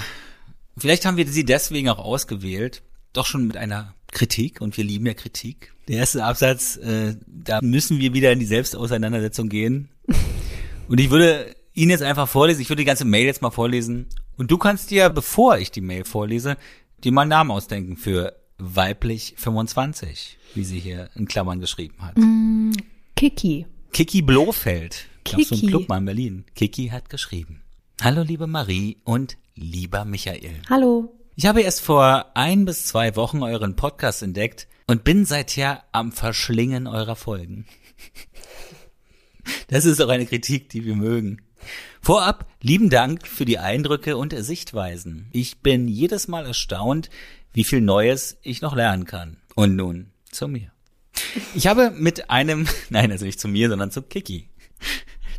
vielleicht 0.78 1.06
haben 1.06 1.18
wir 1.18 1.28
sie 1.28 1.46
deswegen 1.46 1.90
auch 1.90 2.00
ausgewählt, 2.00 2.84
doch 3.14 3.26
schon 3.26 3.48
mit 3.48 3.58
einer 3.58 3.96
Kritik 4.12 4.62
und 4.62 4.78
wir 4.78 4.84
lieben 4.84 5.06
ja 5.06 5.14
Kritik. 5.14 5.74
Der 5.88 5.98
erste 5.98 6.24
Absatz, 6.24 6.78
äh, 6.78 7.16
da 7.28 7.60
müssen 7.62 8.00
wir 8.00 8.14
wieder 8.14 8.32
in 8.32 8.40
die 8.40 8.46
Selbstauseinandersetzung 8.46 9.50
gehen. 9.50 9.90
Und 10.88 11.00
ich 11.00 11.10
würde 11.10 11.56
ihn 11.76 11.90
jetzt 11.90 12.02
einfach 12.02 12.28
vorlesen. 12.28 12.62
Ich 12.62 12.70
würde 12.70 12.82
die 12.82 12.86
ganze 12.86 13.06
Mail 13.06 13.26
jetzt 13.26 13.42
mal 13.42 13.52
vorlesen. 13.52 14.08
Und 14.38 14.50
du 14.50 14.58
kannst 14.58 14.90
dir, 14.90 15.10
bevor 15.10 15.58
ich 15.58 15.72
die 15.72 15.82
Mail 15.82 16.06
vorlese, 16.06 16.58
dir 17.04 17.12
mal 17.12 17.22
einen 17.22 17.30
Namen 17.30 17.52
ausdenken 17.52 17.98
für 17.98 18.36
weiblich 18.58 19.36
25, 19.38 20.38
wie 20.56 20.64
sie 20.64 20.80
hier 20.80 21.10
in 21.16 21.28
Klammern 21.28 21.60
geschrieben 21.60 21.96
hat. 22.00 22.18
Mm, 22.18 22.72
Kiki. 23.16 23.68
Kiki 23.92 24.22
Blofeld. 24.22 25.06
Kiki. 25.24 25.42
Aus 25.42 25.50
so 25.50 25.56
einem 25.56 25.68
Club 25.68 25.90
mal 25.90 25.98
in 26.00 26.06
Berlin. 26.06 26.46
Kiki 26.56 26.88
hat 26.88 27.10
geschrieben. 27.10 27.62
Hallo 28.02 28.24
liebe 28.24 28.48
Marie 28.48 28.98
und 29.04 29.38
lieber 29.56 30.06
Michael. 30.06 30.62
Hallo. 30.70 31.14
Ich 31.36 31.46
habe 31.46 31.62
erst 31.62 31.82
vor 31.82 32.32
ein 32.36 32.64
bis 32.64 32.86
zwei 32.86 33.16
Wochen 33.18 33.44
euren 33.44 33.76
Podcast 33.76 34.24
entdeckt 34.24 34.68
und 34.88 35.04
bin 35.04 35.26
seither 35.26 35.84
am 35.92 36.14
Verschlingen 36.14 36.88
eurer 36.88 37.16
Folgen. 37.16 37.66
Das 39.68 39.86
ist 39.86 40.02
auch 40.02 40.10
eine 40.10 40.26
Kritik, 40.26 40.70
die 40.70 40.86
wir 40.86 40.96
mögen. 40.96 41.45
Vorab 42.02 42.48
lieben 42.62 42.90
Dank 42.90 43.28
für 43.28 43.46
die 43.46 43.60
Eindrücke 43.60 44.18
und 44.18 44.34
Sichtweisen. 44.38 45.28
Ich 45.32 45.60
bin 45.60 45.88
jedes 45.88 46.28
Mal 46.28 46.46
erstaunt, 46.46 47.10
wie 47.54 47.64
viel 47.64 47.82
Neues 47.82 48.38
ich 48.42 48.62
noch 48.62 48.76
lernen 48.76 49.06
kann. 49.06 49.38
Und 49.56 49.76
nun 49.76 50.12
zu 50.32 50.48
mir. 50.48 50.72
Ich 51.54 51.68
habe 51.68 51.92
mit 51.92 52.30
einem, 52.30 52.68
nein, 52.90 53.12
also 53.12 53.26
nicht 53.26 53.40
zu 53.40 53.48
mir, 53.48 53.70
sondern 53.70 53.92
zu 53.92 54.02
Kiki. 54.02 54.50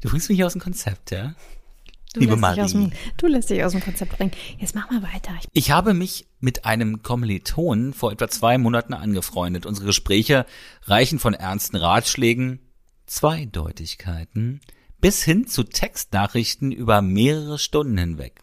Du 0.00 0.10
bringst 0.10 0.28
mich 0.28 0.42
aus 0.44 0.52
dem 0.52 0.62
Konzept, 0.62 1.10
ja? 1.10 1.34
Du 2.14 2.20
Liebe 2.20 2.36
Marie. 2.36 2.66
Dem, 2.66 2.92
du 3.18 3.26
lässt 3.26 3.50
dich 3.50 3.62
aus 3.62 3.72
dem 3.72 3.82
Konzept 3.82 4.16
bringen. 4.16 4.30
Jetzt 4.58 4.74
mach 4.74 4.90
mal 4.90 5.02
weiter. 5.02 5.32
Ich, 5.40 5.48
ich 5.52 5.70
habe 5.70 5.92
mich 5.92 6.26
mit 6.40 6.64
einem 6.64 7.02
Kommiliton 7.02 7.92
vor 7.92 8.10
etwa 8.10 8.28
zwei 8.28 8.56
Monaten 8.56 8.94
angefreundet. 8.94 9.66
Unsere 9.66 9.86
Gespräche 9.86 10.46
reichen 10.84 11.18
von 11.18 11.34
ernsten 11.34 11.76
Ratschlägen, 11.76 12.60
Zweideutigkeiten, 13.04 14.62
bis 15.00 15.22
hin 15.22 15.46
zu 15.46 15.64
Textnachrichten 15.64 16.72
über 16.72 17.02
mehrere 17.02 17.58
Stunden 17.58 17.98
hinweg. 17.98 18.40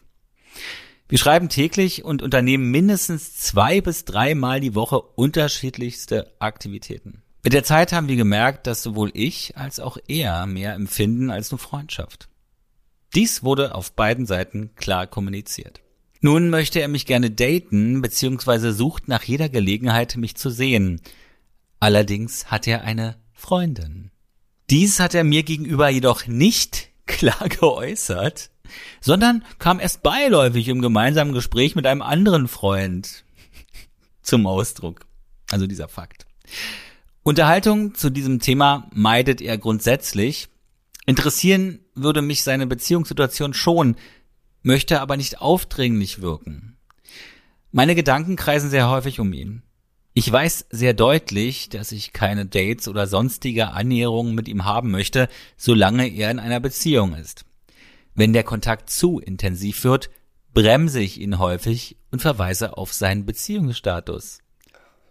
Wir 1.08 1.18
schreiben 1.18 1.48
täglich 1.48 2.04
und 2.04 2.22
unternehmen 2.22 2.70
mindestens 2.70 3.36
zwei 3.36 3.80
bis 3.80 4.04
dreimal 4.04 4.60
die 4.60 4.74
Woche 4.74 5.00
unterschiedlichste 5.00 6.32
Aktivitäten. 6.38 7.22
Mit 7.42 7.52
der 7.52 7.62
Zeit 7.62 7.92
haben 7.92 8.08
wir 8.08 8.16
gemerkt, 8.16 8.66
dass 8.66 8.82
sowohl 8.82 9.10
ich 9.12 9.56
als 9.58 9.78
auch 9.78 9.98
er 10.08 10.46
mehr 10.46 10.74
empfinden 10.74 11.30
als 11.30 11.50
nur 11.50 11.58
Freundschaft. 11.58 12.28
Dies 13.14 13.42
wurde 13.42 13.74
auf 13.74 13.92
beiden 13.92 14.24
Seiten 14.24 14.74
klar 14.76 15.06
kommuniziert. 15.06 15.82
Nun 16.20 16.48
möchte 16.48 16.80
er 16.80 16.88
mich 16.88 17.04
gerne 17.04 17.30
daten, 17.30 18.00
beziehungsweise 18.00 18.72
sucht 18.72 19.08
nach 19.08 19.22
jeder 19.24 19.50
Gelegenheit, 19.50 20.16
mich 20.16 20.36
zu 20.36 20.48
sehen. 20.48 21.02
Allerdings 21.80 22.50
hat 22.50 22.66
er 22.66 22.82
eine 22.82 23.16
Freundin. 23.34 24.10
Dies 24.70 25.00
hat 25.00 25.14
er 25.14 25.24
mir 25.24 25.42
gegenüber 25.42 25.88
jedoch 25.88 26.26
nicht 26.26 26.88
klar 27.06 27.48
geäußert, 27.48 28.50
sondern 29.00 29.44
kam 29.58 29.78
erst 29.78 30.02
beiläufig 30.02 30.68
im 30.68 30.80
gemeinsamen 30.80 31.32
Gespräch 31.32 31.74
mit 31.74 31.86
einem 31.86 32.02
anderen 32.02 32.48
Freund 32.48 33.24
zum 34.22 34.46
Ausdruck. 34.46 35.06
Also 35.50 35.66
dieser 35.66 35.88
Fakt. 35.88 36.26
Unterhaltung 37.22 37.94
zu 37.94 38.10
diesem 38.10 38.40
Thema 38.40 38.88
meidet 38.92 39.40
er 39.40 39.58
grundsätzlich. 39.58 40.48
Interessieren 41.06 41.80
würde 41.94 42.22
mich 42.22 42.42
seine 42.42 42.66
Beziehungssituation 42.66 43.54
schon, 43.54 43.96
möchte 44.62 45.00
aber 45.00 45.16
nicht 45.16 45.40
aufdringlich 45.40 46.22
wirken. 46.22 46.76
Meine 47.72 47.94
Gedanken 47.94 48.36
kreisen 48.36 48.70
sehr 48.70 48.88
häufig 48.88 49.20
um 49.20 49.32
ihn. 49.32 49.62
Ich 50.16 50.30
weiß 50.30 50.66
sehr 50.70 50.94
deutlich, 50.94 51.70
dass 51.70 51.90
ich 51.90 52.12
keine 52.12 52.46
Dates 52.46 52.86
oder 52.86 53.08
sonstige 53.08 53.72
Annäherungen 53.72 54.32
mit 54.36 54.46
ihm 54.46 54.64
haben 54.64 54.92
möchte, 54.92 55.28
solange 55.56 56.06
er 56.06 56.30
in 56.30 56.38
einer 56.38 56.60
Beziehung 56.60 57.16
ist. 57.16 57.44
Wenn 58.14 58.32
der 58.32 58.44
Kontakt 58.44 58.90
zu 58.90 59.18
intensiv 59.18 59.82
wird, 59.82 60.10
bremse 60.52 61.00
ich 61.00 61.20
ihn 61.20 61.40
häufig 61.40 61.96
und 62.12 62.22
verweise 62.22 62.78
auf 62.78 62.92
seinen 62.92 63.26
Beziehungsstatus. 63.26 64.38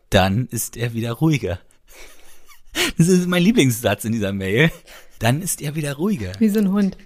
Dann 0.09 0.47
ist 0.47 0.77
er 0.77 0.93
wieder 0.93 1.11
ruhiger. 1.11 1.59
Das 2.97 3.07
ist 3.07 3.27
mein 3.27 3.43
Lieblingssatz 3.43 4.03
in 4.03 4.13
dieser 4.13 4.33
Mail. 4.33 4.71
Dann 5.19 5.43
ist 5.43 5.61
er 5.61 5.75
wieder 5.75 5.93
ruhiger. 5.93 6.31
Wie 6.39 6.49
so 6.49 6.57
ein 6.57 6.71
Hund. 6.71 6.97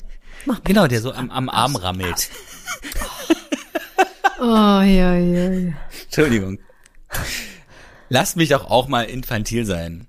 Mach 0.45 0.63
genau, 0.63 0.87
der 0.87 1.01
so 1.01 1.11
am, 1.11 1.29
am 1.29 1.49
Arm 1.49 1.75
rammelt. 1.75 2.29
Oh, 4.39 4.45
ja, 4.45 5.17
ja, 5.17 5.51
ja. 5.51 5.73
Entschuldigung. 6.05 6.59
Lass 8.09 8.35
mich 8.35 8.49
doch 8.49 8.69
auch 8.69 8.87
mal 8.87 9.03
infantil 9.03 9.65
sein. 9.65 10.07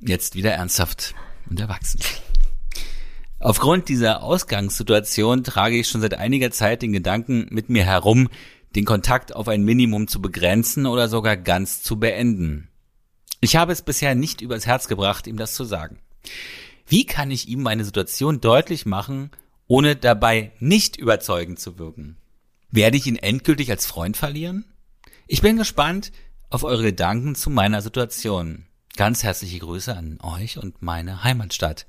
Jetzt 0.00 0.34
wieder 0.34 0.52
ernsthaft 0.52 1.14
und 1.48 1.60
erwachsen. 1.60 2.00
Aufgrund 3.38 3.88
dieser 3.88 4.22
Ausgangssituation 4.22 5.44
trage 5.44 5.76
ich 5.76 5.88
schon 5.88 6.00
seit 6.00 6.14
einiger 6.14 6.50
Zeit 6.50 6.82
den 6.82 6.92
Gedanken 6.92 7.46
mit 7.50 7.68
mir 7.68 7.84
herum, 7.84 8.28
den 8.74 8.84
Kontakt 8.84 9.34
auf 9.34 9.48
ein 9.48 9.62
Minimum 9.62 10.08
zu 10.08 10.20
begrenzen 10.20 10.86
oder 10.86 11.08
sogar 11.08 11.36
ganz 11.36 11.82
zu 11.82 11.98
beenden. 11.98 12.68
Ich 13.40 13.56
habe 13.56 13.72
es 13.72 13.82
bisher 13.82 14.14
nicht 14.14 14.40
übers 14.40 14.66
Herz 14.66 14.88
gebracht, 14.88 15.26
ihm 15.26 15.36
das 15.36 15.54
zu 15.54 15.64
sagen. 15.64 15.98
Wie 16.86 17.04
kann 17.06 17.30
ich 17.30 17.48
ihm 17.48 17.62
meine 17.62 17.84
Situation 17.84 18.40
deutlich 18.40 18.86
machen, 18.86 19.30
ohne 19.66 19.96
dabei 19.96 20.52
nicht 20.58 20.96
überzeugend 20.96 21.58
zu 21.58 21.78
wirken? 21.78 22.16
Werde 22.70 22.96
ich 22.96 23.06
ihn 23.06 23.16
endgültig 23.16 23.70
als 23.70 23.86
Freund 23.86 24.16
verlieren? 24.16 24.64
Ich 25.26 25.42
bin 25.42 25.56
gespannt, 25.56 26.12
auf 26.52 26.64
eure 26.64 26.82
Gedanken 26.82 27.34
zu 27.34 27.50
meiner 27.50 27.82
Situation. 27.82 28.66
Ganz 28.96 29.22
herzliche 29.22 29.58
Grüße 29.58 29.96
an 29.96 30.18
euch 30.22 30.58
und 30.58 30.82
meine 30.82 31.24
Heimatstadt. 31.24 31.86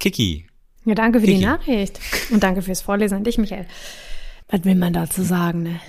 Kiki. 0.00 0.46
Ja, 0.84 0.94
danke 0.94 1.20
für 1.20 1.26
Kiki. 1.26 1.38
die 1.38 1.44
Nachricht. 1.44 2.00
Und 2.30 2.42
danke 2.42 2.62
fürs 2.62 2.80
Vorlesen 2.80 3.18
an 3.18 3.24
dich, 3.24 3.36
Michael. 3.38 3.66
Was 4.48 4.64
will 4.64 4.74
man 4.76 4.92
dazu 4.92 5.22
sagen, 5.22 5.64
ne? 5.64 5.80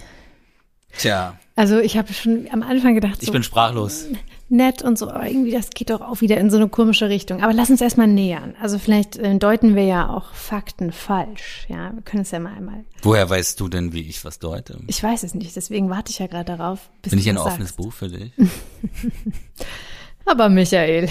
Tja, 0.97 1.37
Also 1.55 1.79
ich 1.79 1.95
habe 1.97 2.11
schon 2.13 2.47
am 2.51 2.63
Anfang 2.63 2.95
gedacht, 2.95 3.17
ich 3.21 3.27
so 3.27 3.31
bin 3.31 3.43
sprachlos. 3.43 4.05
Nett 4.49 4.81
und 4.81 4.97
so, 4.97 5.09
aber 5.09 5.27
irgendwie 5.27 5.51
das 5.51 5.69
geht 5.71 5.89
doch 5.89 6.01
auch 6.01 6.21
wieder 6.21 6.37
in 6.37 6.49
so 6.49 6.57
eine 6.57 6.69
komische 6.69 7.09
Richtung. 7.09 7.43
Aber 7.43 7.53
lass 7.53 7.69
uns 7.69 7.81
erstmal 7.81 8.07
nähern. 8.07 8.55
Also 8.61 8.79
vielleicht 8.79 9.17
äh, 9.17 9.37
deuten 9.37 9.75
wir 9.75 9.83
ja 9.85 10.09
auch 10.09 10.33
Fakten 10.33 10.91
falsch. 10.91 11.65
Ja, 11.67 11.91
wir 11.93 12.01
können 12.03 12.21
es 12.21 12.31
ja 12.31 12.39
mal 12.39 12.53
einmal. 12.55 12.85
Woher 13.01 13.29
weißt 13.29 13.59
du 13.59 13.67
denn, 13.67 13.93
wie 13.93 14.01
ich 14.01 14.23
was 14.23 14.39
deute? 14.39 14.79
Ich 14.87 15.03
weiß 15.03 15.23
es 15.23 15.33
nicht, 15.33 15.55
deswegen 15.55 15.89
warte 15.89 16.11
ich 16.11 16.19
ja 16.19 16.27
gerade 16.27 16.45
darauf, 16.57 16.89
bis 17.01 17.11
Bin 17.11 17.19
ich 17.19 17.29
ein 17.29 17.37
offenes. 17.37 17.73
Buch 17.73 17.91
für 17.93 18.07
dich? 18.07 18.31
Aber 20.25 20.49
Michael, 20.49 21.09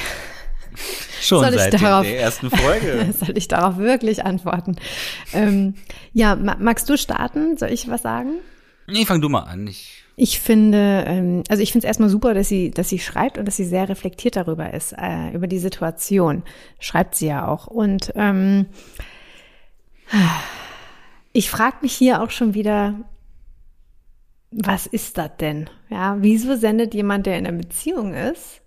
Schon 1.21 1.40
Soll 1.40 1.55
seit 1.55 1.75
darauf- 1.75 2.05
der 2.05 2.21
ersten 2.21 2.50
Folge. 2.50 3.12
soll 3.19 3.37
ich 3.37 3.49
darauf 3.49 3.78
wirklich 3.78 4.25
antworten? 4.25 4.76
Ähm, 5.33 5.75
ja, 6.12 6.37
ma 6.37 6.57
magst 6.59 6.88
du 6.88 6.97
starten? 6.99 7.57
Soll 7.57 7.71
ich 7.71 7.88
was 7.88 8.02
sagen? 8.02 8.33
nee, 8.87 9.05
fang 9.05 9.21
du 9.21 9.28
mal 9.28 9.40
an. 9.43 9.66
Ich, 9.66 10.05
Ich 10.19 10.41
finde, 10.41 11.05
ähm, 11.07 11.43
also 11.51 11.63
ich 11.63 11.73
finde 11.73 11.87
es 11.87 11.89
erstmal 11.89 12.09
super, 12.09 12.33
dass 12.33 12.49
sie, 12.49 12.71
dass 12.71 12.89
sie 12.89 12.99
schreibt 12.99 13.37
und 13.37 13.45
dass 13.45 13.57
sie 13.57 13.67
sehr 13.67 13.89
reflektiert 13.89 14.37
darüber 14.37 14.73
ist, 14.73 14.95
äh, 14.97 15.31
über 15.33 15.47
die 15.47 15.59
Situation. 15.59 16.43
Schreibt 16.81 17.15
sie 17.15 17.27
ja 17.27 17.47
auch. 17.47 17.67
Und 17.67 18.13
ähm, 18.17 18.67
ich 21.35 21.51
frage 21.51 21.77
mich 21.83 21.93
hier 21.93 22.23
auch 22.23 22.31
schon 22.31 22.55
wieder, 22.55 22.95
was 24.51 24.87
ist 24.87 25.19
das 25.19 25.37
denn? 25.39 25.69
Ja, 25.91 26.17
wieso 26.21 26.57
sendet 26.57 26.95
jemand, 26.95 27.27
der 27.27 27.39
in 27.39 27.47
einer 27.47 27.59
Beziehung 27.59 28.15
ist, 28.15 28.63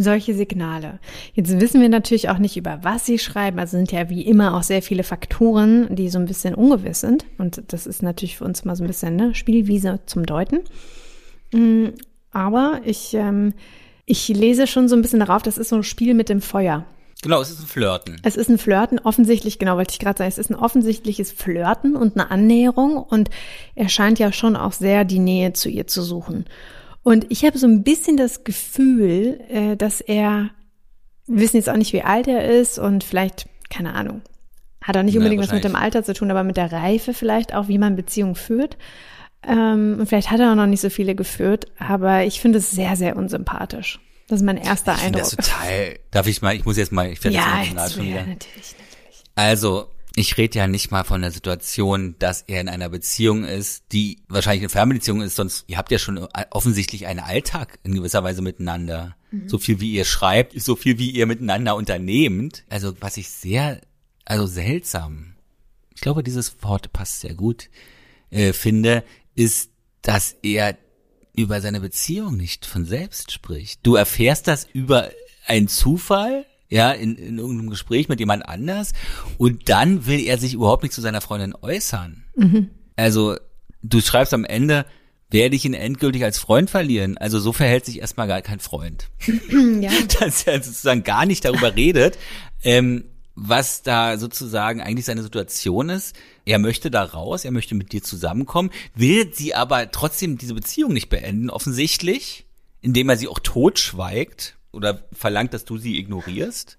solche 0.00 0.34
Signale. 0.34 0.98
Jetzt 1.34 1.60
wissen 1.60 1.80
wir 1.80 1.88
natürlich 1.88 2.28
auch 2.28 2.38
nicht, 2.38 2.56
über 2.56 2.80
was 2.82 3.06
sie 3.06 3.18
schreiben. 3.18 3.58
Also 3.58 3.76
sind 3.76 3.92
ja 3.92 4.08
wie 4.08 4.22
immer 4.22 4.56
auch 4.56 4.62
sehr 4.62 4.82
viele 4.82 5.02
Faktoren, 5.02 5.94
die 5.94 6.08
so 6.08 6.18
ein 6.18 6.26
bisschen 6.26 6.54
ungewiss 6.54 7.00
sind. 7.00 7.24
Und 7.38 7.62
das 7.68 7.86
ist 7.86 8.02
natürlich 8.02 8.38
für 8.38 8.44
uns 8.44 8.64
mal 8.64 8.76
so 8.76 8.84
ein 8.84 8.88
bisschen 8.88 9.16
ne, 9.16 9.34
Spielwiese 9.34 10.00
zum 10.06 10.26
Deuten. 10.26 10.60
Mm, 11.52 11.88
Aber 12.32 12.80
ich, 12.84 13.14
ähm, 13.14 13.54
ich 14.04 14.28
lese 14.28 14.66
schon 14.66 14.88
so 14.88 14.96
ein 14.96 15.02
bisschen 15.02 15.20
darauf, 15.20 15.42
das 15.42 15.58
ist 15.58 15.68
so 15.70 15.76
ein 15.76 15.82
Spiel 15.82 16.14
mit 16.14 16.28
dem 16.28 16.40
Feuer. 16.40 16.84
genau, 17.22 17.40
es 17.40 17.50
ist 17.50 17.60
ein 17.60 17.66
Flirten. 17.66 18.16
Es 18.22 18.36
ist 18.36 18.48
ein 18.48 18.58
Flirten, 18.58 18.98
offensichtlich, 18.98 19.58
genau, 19.58 19.76
wollte 19.76 19.92
ich 19.92 19.98
gerade 19.98 20.18
sagen, 20.18 20.28
es 20.28 20.38
ist 20.38 20.50
ein 20.50 20.56
offensichtliches 20.56 21.32
Flirten 21.32 21.96
und 21.96 22.16
eine 22.16 22.30
Annäherung 22.30 22.96
und 22.96 23.30
er 23.74 23.88
scheint 23.88 24.18
ja 24.18 24.32
schon 24.32 24.56
auch 24.56 24.72
sehr 24.72 25.04
die 25.04 25.18
Nähe 25.18 25.52
zu 25.52 25.68
ihr 25.68 25.86
zu 25.86 26.02
suchen. 26.02 26.46
Und 27.08 27.24
ich 27.30 27.46
habe 27.46 27.56
so 27.56 27.66
ein 27.66 27.84
bisschen 27.84 28.18
das 28.18 28.44
Gefühl, 28.44 29.40
äh, 29.48 29.76
dass 29.78 30.02
er, 30.02 30.50
wir 31.26 31.40
wissen 31.40 31.56
jetzt 31.56 31.70
auch 31.70 31.76
nicht, 31.78 31.94
wie 31.94 32.02
alt 32.02 32.28
er 32.28 32.44
ist 32.44 32.78
und 32.78 33.02
vielleicht, 33.02 33.48
keine 33.70 33.94
Ahnung, 33.94 34.20
hat 34.82 34.94
auch 34.94 35.02
nicht 35.02 35.16
unbedingt 35.16 35.42
was 35.42 35.50
mit 35.50 35.64
dem. 35.64 35.74
Alter 35.74 36.04
zu 36.04 36.12
tun, 36.12 36.30
aber 36.30 36.44
mit 36.44 36.58
der 36.58 36.70
Reife 36.70 37.14
vielleicht 37.14 37.54
auch, 37.54 37.66
wie 37.68 37.78
man 37.78 37.96
Beziehungen 37.96 38.34
führt. 38.34 38.76
Ähm, 39.42 39.96
und 39.98 40.06
vielleicht 40.06 40.30
hat 40.30 40.40
er 40.40 40.52
auch 40.52 40.54
noch 40.54 40.66
nicht 40.66 40.82
so 40.82 40.90
viele 40.90 41.14
geführt, 41.14 41.68
aber 41.78 42.24
ich 42.24 42.42
finde 42.42 42.58
es 42.58 42.72
sehr, 42.72 42.94
sehr 42.94 43.16
unsympathisch. 43.16 44.00
Das 44.28 44.40
ist 44.40 44.44
mein 44.44 44.58
erster 44.58 44.92
Ich 44.92 44.98
finde 44.98 45.20
Eindruck. 45.20 45.36
das 45.38 45.48
total. 45.48 45.98
Darf 46.10 46.26
ich 46.26 46.42
mal, 46.42 46.54
ich 46.56 46.66
muss 46.66 46.76
jetzt 46.76 46.92
mal, 46.92 47.10
ich 47.10 47.24
werde 47.24 47.38
ja, 47.38 47.40
jetzt 47.40 47.72
emotional 47.72 47.90
schon 47.90 48.02
ja, 48.02 48.08
wieder. 48.10 48.26
natürlich, 48.26 48.74
natürlich. 48.76 49.24
Also, 49.34 49.86
ich 50.18 50.36
rede 50.36 50.58
ja 50.58 50.66
nicht 50.66 50.90
mal 50.90 51.04
von 51.04 51.22
der 51.22 51.30
Situation, 51.30 52.16
dass 52.18 52.42
er 52.42 52.60
in 52.60 52.68
einer 52.68 52.88
Beziehung 52.88 53.44
ist, 53.44 53.84
die 53.92 54.22
wahrscheinlich 54.28 54.62
eine 54.62 54.68
Fernbeziehung 54.68 55.22
ist, 55.22 55.36
sonst, 55.36 55.64
ihr 55.68 55.78
habt 55.78 55.90
ja 55.90 55.98
schon 55.98 56.18
offensichtlich 56.50 57.06
einen 57.06 57.20
Alltag 57.20 57.78
in 57.84 57.94
gewisser 57.94 58.24
Weise 58.24 58.42
miteinander. 58.42 59.16
So 59.46 59.58
viel 59.58 59.80
wie 59.80 59.92
ihr 59.92 60.04
schreibt, 60.04 60.54
ist 60.54 60.64
so 60.64 60.74
viel 60.74 60.98
wie 60.98 61.10
ihr 61.10 61.26
miteinander 61.26 61.76
unternehmt. 61.76 62.64
Also, 62.70 62.94
was 63.00 63.18
ich 63.18 63.28
sehr, 63.28 63.80
also 64.24 64.46
seltsam, 64.46 65.34
ich 65.94 66.00
glaube, 66.00 66.22
dieses 66.22 66.62
Wort 66.62 66.92
passt 66.92 67.20
sehr 67.20 67.34
gut, 67.34 67.68
äh, 68.30 68.52
finde, 68.52 69.04
ist, 69.34 69.70
dass 70.02 70.36
er 70.42 70.78
über 71.36 71.60
seine 71.60 71.80
Beziehung 71.80 72.36
nicht 72.36 72.66
von 72.66 72.84
selbst 72.84 73.32
spricht. 73.32 73.80
Du 73.84 73.96
erfährst 73.96 74.48
das 74.48 74.66
über 74.72 75.10
einen 75.46 75.68
Zufall, 75.68 76.46
ja, 76.68 76.92
in, 76.92 77.16
in 77.16 77.38
irgendeinem 77.38 77.70
Gespräch 77.70 78.08
mit 78.08 78.20
jemand 78.20 78.48
anders 78.48 78.92
und 79.38 79.68
dann 79.68 80.06
will 80.06 80.20
er 80.20 80.38
sich 80.38 80.54
überhaupt 80.54 80.82
nicht 80.82 80.92
zu 80.92 81.00
seiner 81.00 81.20
Freundin 81.20 81.54
äußern. 81.60 82.24
Also, 82.96 83.36
du 83.82 84.00
schreibst 84.00 84.34
am 84.34 84.44
Ende, 84.44 84.84
werde 85.30 85.56
ich 85.56 85.64
ihn 85.64 85.74
endgültig 85.74 86.24
als 86.24 86.38
Freund 86.38 86.70
verlieren. 86.70 87.18
Also 87.18 87.38
so 87.38 87.52
verhält 87.52 87.84
sich 87.84 88.00
erstmal 88.00 88.28
gar 88.28 88.42
kein 88.42 88.60
Freund. 88.60 89.08
Ja. 89.80 89.90
Dass 90.20 90.44
er 90.44 90.62
sozusagen 90.62 91.04
gar 91.04 91.26
nicht 91.26 91.44
darüber 91.44 91.76
redet, 91.76 92.18
ähm, 92.62 93.04
was 93.34 93.82
da 93.82 94.18
sozusagen 94.18 94.80
eigentlich 94.80 95.04
seine 95.04 95.22
Situation 95.22 95.88
ist. 95.90 96.16
Er 96.44 96.58
möchte 96.58 96.90
da 96.90 97.04
raus, 97.04 97.44
er 97.44 97.52
möchte 97.52 97.74
mit 97.74 97.92
dir 97.92 98.02
zusammenkommen, 98.02 98.70
will 98.94 99.32
sie 99.32 99.54
aber 99.54 99.90
trotzdem 99.90 100.38
diese 100.38 100.54
Beziehung 100.54 100.92
nicht 100.92 101.08
beenden, 101.08 101.50
offensichtlich, 101.50 102.46
indem 102.80 103.08
er 103.08 103.16
sie 103.16 103.28
auch 103.28 103.38
totschweigt 103.38 104.57
oder 104.72 105.02
verlangt, 105.12 105.54
dass 105.54 105.64
du 105.64 105.78
sie 105.78 105.98
ignorierst. 105.98 106.78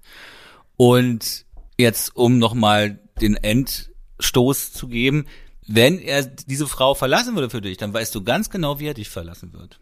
Und 0.77 1.45
jetzt, 1.77 2.15
um 2.15 2.37
nochmal 2.37 2.99
den 3.21 3.35
Endstoß 3.35 4.71
zu 4.73 4.87
geben, 4.87 5.25
wenn 5.67 5.99
er 5.99 6.23
diese 6.23 6.67
Frau 6.67 6.95
verlassen 6.95 7.35
würde 7.35 7.49
für 7.49 7.61
dich, 7.61 7.77
dann 7.77 7.93
weißt 7.93 8.13
du 8.15 8.23
ganz 8.23 8.49
genau, 8.49 8.79
wie 8.79 8.87
er 8.87 8.93
dich 8.93 9.09
verlassen 9.09 9.53
wird. 9.53 9.79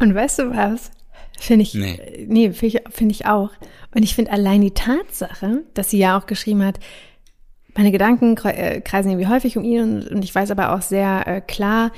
Und 0.00 0.14
weißt 0.14 0.38
du 0.38 0.50
was? 0.50 0.90
Finde 1.38 1.62
ich, 1.62 1.74
Nee. 1.74 2.26
nee, 2.28 2.52
finde 2.52 2.78
ich, 2.78 2.94
finde 2.94 3.12
ich 3.12 3.26
auch. 3.26 3.50
Und 3.94 4.02
ich 4.02 4.14
finde 4.14 4.32
allein 4.32 4.60
die 4.60 4.72
Tatsache, 4.72 5.64
dass 5.74 5.90
sie 5.90 5.98
ja 5.98 6.18
auch 6.18 6.26
geschrieben 6.26 6.64
hat, 6.64 6.80
meine 7.74 7.92
Gedanken 7.92 8.36
äh, 8.38 8.80
kreisen 8.80 9.10
irgendwie 9.10 9.28
häufig 9.28 9.56
um 9.56 9.64
ihn 9.64 9.82
und, 9.82 10.08
und 10.08 10.24
ich 10.24 10.34
weiß 10.34 10.50
aber 10.50 10.74
auch 10.74 10.82
sehr 10.82 11.26
äh, 11.26 11.40
klar, 11.40 11.92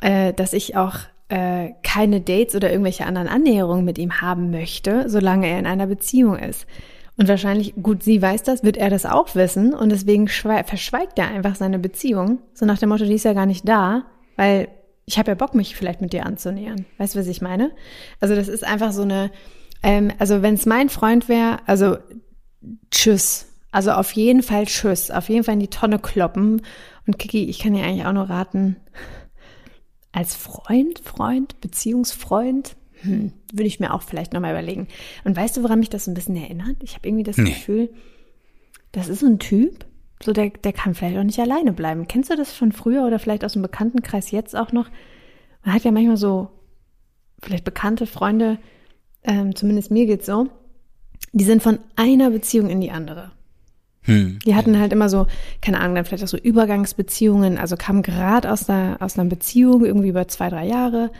äh, 0.00 0.32
dass 0.32 0.52
ich 0.52 0.76
auch 0.76 0.94
äh, 1.28 1.70
keine 1.82 2.20
Dates 2.20 2.54
oder 2.54 2.70
irgendwelche 2.70 3.06
anderen 3.06 3.28
Annäherungen 3.28 3.84
mit 3.84 3.98
ihm 3.98 4.20
haben 4.20 4.50
möchte, 4.50 5.08
solange 5.08 5.48
er 5.48 5.58
in 5.58 5.66
einer 5.66 5.86
Beziehung 5.86 6.38
ist. 6.38 6.66
Und 7.16 7.28
wahrscheinlich, 7.28 7.74
gut, 7.80 8.02
sie 8.02 8.20
weiß 8.20 8.42
das, 8.42 8.64
wird 8.64 8.76
er 8.76 8.90
das 8.90 9.06
auch 9.06 9.34
wissen 9.34 9.72
und 9.72 9.90
deswegen 9.90 10.26
schwei- 10.26 10.64
verschweigt 10.64 11.18
er 11.18 11.28
einfach 11.28 11.54
seine 11.54 11.78
Beziehung. 11.78 12.40
So 12.54 12.66
nach 12.66 12.78
dem 12.78 12.88
Motto, 12.88 13.04
die 13.04 13.14
ist 13.14 13.24
ja 13.24 13.34
gar 13.34 13.46
nicht 13.46 13.68
da, 13.68 14.04
weil 14.36 14.68
ich 15.06 15.18
habe 15.18 15.30
ja 15.30 15.34
Bock, 15.34 15.54
mich 15.54 15.76
vielleicht 15.76 16.00
mit 16.00 16.12
dir 16.12 16.26
anzunähern. 16.26 16.86
Weißt 16.98 17.14
du, 17.14 17.20
was 17.20 17.26
ich 17.26 17.40
meine? 17.40 17.70
Also 18.20 18.34
das 18.34 18.48
ist 18.48 18.64
einfach 18.64 18.90
so 18.90 19.02
eine, 19.02 19.30
ähm, 19.82 20.10
also 20.18 20.42
wenn 20.42 20.54
es 20.54 20.66
mein 20.66 20.88
Freund 20.88 21.28
wäre, 21.28 21.58
also 21.66 21.98
tschüss. 22.90 23.46
Also 23.70 23.92
auf 23.92 24.12
jeden 24.12 24.42
Fall 24.42 24.66
tschüss. 24.66 25.10
Auf 25.10 25.28
jeden 25.28 25.44
Fall 25.44 25.54
in 25.54 25.60
die 25.60 25.68
Tonne 25.68 25.98
kloppen. 25.98 26.62
Und 27.06 27.18
Kiki, 27.18 27.44
ich 27.44 27.58
kann 27.58 27.74
dir 27.74 27.84
eigentlich 27.84 28.06
auch 28.06 28.12
nur 28.12 28.30
raten, 28.30 28.76
als 30.14 30.34
Freund, 30.36 31.00
Freund, 31.00 31.60
Beziehungsfreund, 31.60 32.76
hm, 33.02 33.32
würde 33.52 33.66
ich 33.66 33.80
mir 33.80 33.92
auch 33.92 34.02
vielleicht 34.02 34.32
nochmal 34.32 34.52
überlegen. 34.52 34.88
Und 35.24 35.36
weißt 35.36 35.56
du, 35.56 35.62
woran 35.62 35.80
mich 35.80 35.90
das 35.90 36.04
so 36.04 36.10
ein 36.10 36.14
bisschen 36.14 36.36
erinnert? 36.36 36.76
Ich 36.82 36.94
habe 36.94 37.08
irgendwie 37.08 37.24
das 37.24 37.36
Nee. 37.36 37.50
Gefühl, 37.50 37.90
das 38.92 39.08
ist 39.08 39.20
so 39.20 39.26
ein 39.26 39.40
Typ, 39.40 39.84
so 40.22 40.32
der, 40.32 40.50
der 40.50 40.72
kann 40.72 40.94
vielleicht 40.94 41.18
auch 41.18 41.24
nicht 41.24 41.40
alleine 41.40 41.72
bleiben. 41.72 42.06
Kennst 42.06 42.30
du 42.30 42.36
das 42.36 42.52
von 42.52 42.72
früher 42.72 43.04
oder 43.04 43.18
vielleicht 43.18 43.44
aus 43.44 43.54
dem 43.54 43.62
Bekanntenkreis 43.62 44.30
jetzt 44.30 44.54
auch 44.54 44.72
noch? 44.72 44.88
Man 45.64 45.74
hat 45.74 45.84
ja 45.84 45.90
manchmal 45.90 46.16
so 46.16 46.48
vielleicht 47.42 47.64
bekannte 47.64 48.06
Freunde, 48.06 48.58
ähm, 49.24 49.54
zumindest 49.56 49.90
mir 49.90 50.06
geht's 50.06 50.26
so, 50.26 50.48
die 51.32 51.44
sind 51.44 51.62
von 51.62 51.78
einer 51.96 52.30
Beziehung 52.30 52.70
in 52.70 52.80
die 52.80 52.92
andere. 52.92 53.32
Hm, 54.04 54.38
die 54.46 54.54
hatten 54.54 54.74
ja. 54.74 54.80
halt 54.80 54.92
immer 54.92 55.08
so, 55.08 55.26
keine 55.60 55.80
Ahnung, 55.80 55.96
dann 55.96 56.04
vielleicht 56.04 56.24
auch 56.24 56.28
so 56.28 56.36
Übergangsbeziehungen, 56.36 57.58
also 57.58 57.76
kamen 57.76 58.02
gerade 58.02 58.50
aus 58.50 58.68
einer, 58.68 58.98
aus 59.00 59.18
einer 59.18 59.28
Beziehung 59.28 59.84
irgendwie 59.84 60.08
über 60.08 60.28
zwei, 60.28 60.48
drei 60.50 60.66
Jahre. 60.66 61.10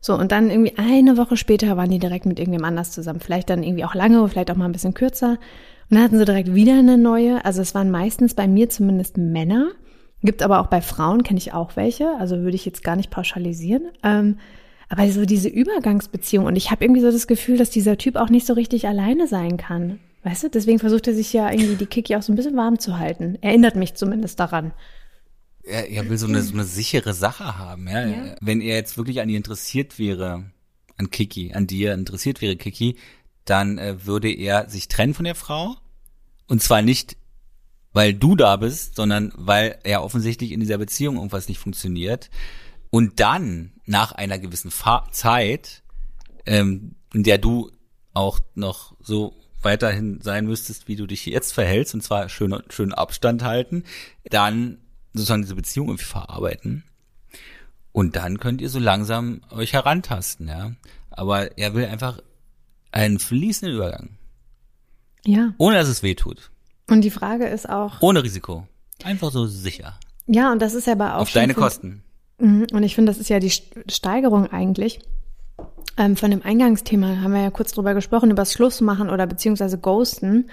So, 0.00 0.14
und 0.14 0.32
dann 0.32 0.50
irgendwie 0.50 0.76
eine 0.76 1.16
Woche 1.16 1.38
später 1.38 1.78
waren 1.78 1.90
die 1.90 1.98
direkt 1.98 2.26
mit 2.26 2.38
irgendjemand 2.38 2.72
anders 2.72 2.90
zusammen. 2.90 3.20
Vielleicht 3.20 3.48
dann 3.48 3.62
irgendwie 3.62 3.86
auch 3.86 3.94
lange, 3.94 4.28
vielleicht 4.28 4.50
auch 4.50 4.56
mal 4.56 4.66
ein 4.66 4.72
bisschen 4.72 4.92
kürzer. 4.92 5.38
Und 5.88 5.96
dann 5.96 6.02
hatten 6.02 6.18
sie 6.18 6.26
direkt 6.26 6.54
wieder 6.54 6.74
eine 6.74 6.98
neue. 6.98 7.42
Also 7.44 7.62
es 7.62 7.74
waren 7.74 7.90
meistens 7.90 8.34
bei 8.34 8.46
mir 8.46 8.68
zumindest 8.68 9.16
Männer. 9.16 9.70
Gibt 10.22 10.42
aber 10.42 10.60
auch 10.60 10.66
bei 10.66 10.82
Frauen, 10.82 11.22
kenne 11.22 11.38
ich 11.38 11.54
auch 11.54 11.76
welche. 11.76 12.16
Also 12.18 12.40
würde 12.40 12.54
ich 12.54 12.66
jetzt 12.66 12.84
gar 12.84 12.96
nicht 12.96 13.10
pauschalisieren. 13.10 13.84
Ähm, 14.02 14.36
aber 14.90 15.08
so 15.08 15.24
diese 15.24 15.48
Übergangsbeziehung. 15.48 16.44
Und 16.44 16.56
ich 16.56 16.70
habe 16.70 16.84
irgendwie 16.84 17.00
so 17.00 17.10
das 17.10 17.26
Gefühl, 17.26 17.56
dass 17.56 17.70
dieser 17.70 17.96
Typ 17.96 18.16
auch 18.16 18.28
nicht 18.28 18.46
so 18.46 18.52
richtig 18.52 18.86
alleine 18.86 19.26
sein 19.26 19.56
kann. 19.56 20.00
Weißt 20.24 20.42
du, 20.42 20.48
deswegen 20.48 20.78
versucht 20.78 21.06
er 21.06 21.14
sich 21.14 21.32
ja 21.34 21.52
irgendwie 21.52 21.76
die 21.76 21.86
Kiki 21.86 22.16
auch 22.16 22.22
so 22.22 22.32
ein 22.32 22.36
bisschen 22.36 22.56
warm 22.56 22.78
zu 22.78 22.98
halten. 22.98 23.36
Erinnert 23.42 23.76
mich 23.76 23.94
zumindest 23.94 24.40
daran. 24.40 24.72
Er, 25.62 25.90
er 25.90 26.08
will 26.08 26.16
so 26.16 26.26
eine, 26.26 26.42
so 26.42 26.54
eine 26.54 26.64
sichere 26.64 27.12
Sache 27.12 27.58
haben, 27.58 27.86
ja? 27.86 28.06
ja. 28.06 28.34
Wenn 28.40 28.62
er 28.62 28.76
jetzt 28.76 28.96
wirklich 28.96 29.20
an 29.20 29.28
ihr 29.28 29.36
interessiert 29.36 29.98
wäre, 29.98 30.50
an 30.96 31.10
Kiki, 31.10 31.52
an 31.52 31.66
dir 31.66 31.92
interessiert 31.92 32.40
wäre, 32.40 32.56
Kiki, 32.56 32.96
dann 33.44 33.76
äh, 33.76 34.06
würde 34.06 34.32
er 34.32 34.68
sich 34.70 34.88
trennen 34.88 35.12
von 35.12 35.26
der 35.26 35.34
Frau. 35.34 35.76
Und 36.48 36.62
zwar 36.62 36.80
nicht, 36.80 37.18
weil 37.92 38.14
du 38.14 38.34
da 38.34 38.56
bist, 38.56 38.96
sondern 38.96 39.30
weil 39.36 39.78
er 39.84 40.02
offensichtlich 40.02 40.52
in 40.52 40.60
dieser 40.60 40.78
Beziehung 40.78 41.16
irgendwas 41.16 41.48
nicht 41.48 41.58
funktioniert. 41.58 42.30
Und 42.88 43.20
dann, 43.20 43.72
nach 43.84 44.12
einer 44.12 44.38
gewissen 44.38 44.70
Fa 44.70 45.06
Zeit, 45.10 45.82
ähm, 46.46 46.94
in 47.12 47.24
der 47.24 47.36
du 47.36 47.70
auch 48.14 48.40
noch 48.54 48.96
so 49.00 49.34
weiterhin 49.64 50.20
sein 50.20 50.46
müsstest, 50.46 50.88
wie 50.88 50.96
du 50.96 51.06
dich 51.06 51.26
jetzt 51.26 51.52
verhältst, 51.52 51.94
und 51.94 52.02
zwar 52.02 52.28
schön, 52.28 52.56
schön 52.70 52.92
Abstand 52.92 53.42
halten, 53.42 53.84
dann 54.24 54.78
sozusagen 55.12 55.42
diese 55.42 55.54
Beziehung 55.54 55.88
irgendwie 55.88 56.04
verarbeiten. 56.04 56.84
Und 57.92 58.16
dann 58.16 58.38
könnt 58.38 58.60
ihr 58.60 58.70
so 58.70 58.78
langsam 58.78 59.40
euch 59.50 59.72
herantasten, 59.72 60.48
ja. 60.48 60.72
Aber 61.10 61.56
er 61.56 61.74
will 61.74 61.86
einfach 61.86 62.18
einen 62.90 63.18
fließenden 63.18 63.76
Übergang. 63.76 64.10
Ja. 65.24 65.54
Ohne 65.58 65.76
dass 65.76 65.88
es 65.88 66.02
weh 66.02 66.14
tut. 66.14 66.50
Und 66.88 67.02
die 67.02 67.10
Frage 67.10 67.46
ist 67.46 67.68
auch. 67.68 68.02
Ohne 68.02 68.22
Risiko. 68.22 68.66
Einfach 69.04 69.30
so 69.30 69.46
sicher. 69.46 69.98
Ja, 70.26 70.52
und 70.52 70.60
das 70.60 70.74
ist 70.74 70.86
ja 70.86 70.94
aber 70.94 71.16
auch. 71.16 71.22
Auf 71.22 71.32
deine 71.32 71.54
Kosten. 71.54 72.02
Mhm. 72.38 72.66
Und 72.72 72.82
ich 72.82 72.94
finde, 72.94 73.10
das 73.10 73.20
ist 73.20 73.30
ja 73.30 73.38
die 73.38 73.50
Steigerung 73.50 74.46
eigentlich. 74.48 75.00
Ähm, 75.96 76.16
von 76.16 76.30
dem 76.30 76.42
Eingangsthema 76.42 77.20
haben 77.22 77.32
wir 77.32 77.42
ja 77.42 77.50
kurz 77.50 77.72
drüber 77.72 77.94
gesprochen, 77.94 78.30
über 78.30 78.42
das 78.42 78.52
Schluss 78.52 78.80
machen 78.80 79.10
oder 79.10 79.26
beziehungsweise 79.26 79.78
Ghosten. 79.78 80.50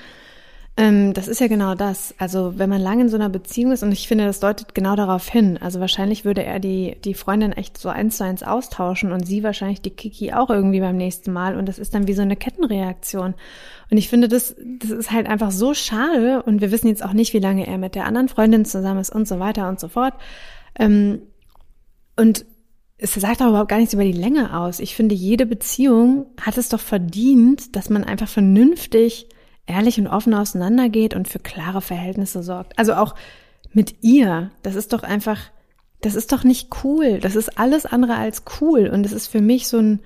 Ähm, 0.78 1.14
das 1.14 1.28
ist 1.28 1.42
ja 1.42 1.48
genau 1.48 1.76
das. 1.76 2.16
Also 2.18 2.54
wenn 2.58 2.70
man 2.70 2.80
lange 2.80 3.04
in 3.04 3.10
so 3.10 3.18
einer 3.18 3.30
Beziehung 3.30 3.72
ist, 3.72 3.84
und 3.84 3.92
ich 3.92 4.08
finde, 4.08 4.26
das 4.26 4.40
deutet 4.40 4.74
genau 4.74 4.96
darauf 4.96 5.28
hin. 5.28 5.58
Also 5.62 5.80
wahrscheinlich 5.80 6.24
würde 6.24 6.44
er 6.44 6.60
die, 6.60 6.96
die 7.04 7.14
Freundin 7.14 7.52
echt 7.52 7.78
so 7.78 7.90
eins 7.90 8.18
zu 8.18 8.24
eins 8.24 8.44
austauschen 8.44 9.12
und 9.12 9.26
sie 9.28 9.44
wahrscheinlich 9.44 9.82
die 9.82 9.90
Kiki 9.90 10.32
auch 10.32 10.50
irgendwie 10.50 10.80
beim 10.80 10.96
nächsten 10.96 11.34
Mal. 11.34 11.58
Und 11.58 11.68
das 11.68 11.78
ist 11.78 11.94
dann 11.94 12.08
wie 12.08 12.14
so 12.14 12.22
eine 12.22 12.38
Kettenreaktion. 12.38 13.34
Und 13.90 13.98
ich 13.98 14.08
finde, 14.08 14.30
das, 14.30 14.56
das 14.80 14.92
ist 14.92 15.12
halt 15.12 15.28
einfach 15.28 15.52
so 15.52 15.74
schade. 15.74 16.42
Und 16.44 16.62
wir 16.62 16.72
wissen 16.72 16.88
jetzt 16.88 17.04
auch 17.04 17.14
nicht, 17.14 17.34
wie 17.34 17.40
lange 17.40 17.68
er 17.68 17.78
mit 17.78 17.96
der 17.96 18.06
anderen 18.06 18.30
Freundin 18.30 18.64
zusammen 18.64 19.02
ist 19.02 19.14
und 19.14 19.28
so 19.28 19.40
weiter 19.40 19.68
und 19.68 19.80
so 19.80 19.90
fort. 19.90 20.14
Ähm, 20.80 21.22
und 22.16 22.46
es 23.04 23.16
sagt 23.16 23.42
auch 23.42 23.50
überhaupt 23.50 23.70
gar 23.70 23.80
nichts 23.80 23.96
über 23.96 24.04
die 24.04 24.12
Länge 24.12 24.56
aus. 24.56 24.80
Ich 24.80 24.96
finde, 24.96 25.16
jede 25.16 25.48
Beziehung 25.48 26.28
hat 26.40 26.60
es 26.60 26.70
doch 26.70 26.80
verdient, 26.80 27.76
dass 27.76 27.90
man 27.90 28.04
einfach 28.04 28.30
vernünftig, 28.30 29.28
ehrlich 29.66 30.00
und 30.00 30.06
offen 30.06 30.36
auseinandergeht 30.36 31.16
und 31.16 31.28
für 31.28 31.40
klare 31.40 31.82
Verhältnisse 31.82 32.44
sorgt. 32.44 32.78
Also 32.78 32.94
auch 32.94 33.16
mit 33.74 34.04
ihr. 34.04 34.52
Das 34.62 34.76
ist 34.76 34.94
doch 34.94 35.02
einfach, 35.02 35.40
das 36.02 36.14
ist 36.14 36.32
doch 36.32 36.44
nicht 36.44 36.70
cool. 36.84 37.20
Das 37.20 37.36
ist 37.36 37.58
alles 37.58 37.88
andere 37.88 38.18
als 38.18 38.44
cool. 38.62 38.88
Und 38.88 39.04
es 39.04 39.14
ist 39.14 39.26
für 39.28 39.42
mich 39.42 39.68
so 39.68 39.80
ein, 39.80 40.02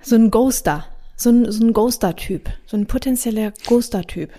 so 0.00 0.14
ein 0.14 0.30
Ghoster. 0.30 0.86
So 1.16 1.30
ein, 1.30 1.50
so 1.50 1.64
ein 1.64 1.72
Ghoster-Typ. 1.72 2.48
So 2.64 2.76
ein 2.76 2.86
potenzieller 2.86 3.52
Ghoster-Typ. 3.66 4.30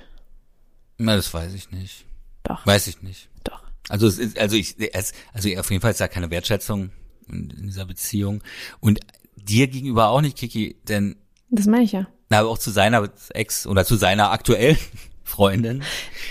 Na, 0.97 1.17
das 1.17 1.33
weiß 1.33 1.53
ich 1.55 1.71
nicht. 1.71 2.05
Doch. 2.43 2.65
Weiß 2.65 2.87
ich 2.87 3.01
nicht. 3.01 3.27
Doch. 3.43 3.63
Also 3.89 4.07
es 4.07 4.17
ist, 4.17 4.39
also 4.39 4.55
ich, 4.55 4.75
es, 4.93 5.11
also 5.33 5.49
auf 5.59 5.69
jeden 5.69 5.81
Fall 5.81 5.91
ist 5.91 5.99
da 5.99 6.07
keine 6.07 6.31
Wertschätzung 6.31 6.91
in, 7.31 7.49
in 7.51 7.63
dieser 7.67 7.85
Beziehung. 7.85 8.41
Und 8.79 8.99
dir 9.35 9.67
gegenüber 9.67 10.09
auch 10.09 10.21
nicht, 10.21 10.37
Kiki, 10.37 10.75
denn. 10.87 11.15
Das 11.49 11.67
meine 11.67 11.83
ich 11.83 11.91
ja. 11.91 12.07
Na, 12.29 12.39
aber 12.39 12.49
auch 12.49 12.57
zu 12.57 12.71
seiner 12.71 13.09
Ex 13.33 13.67
oder 13.67 13.83
zu 13.85 13.95
seiner 13.95 14.31
aktuellen 14.31 14.77
Freundin. 15.23 15.81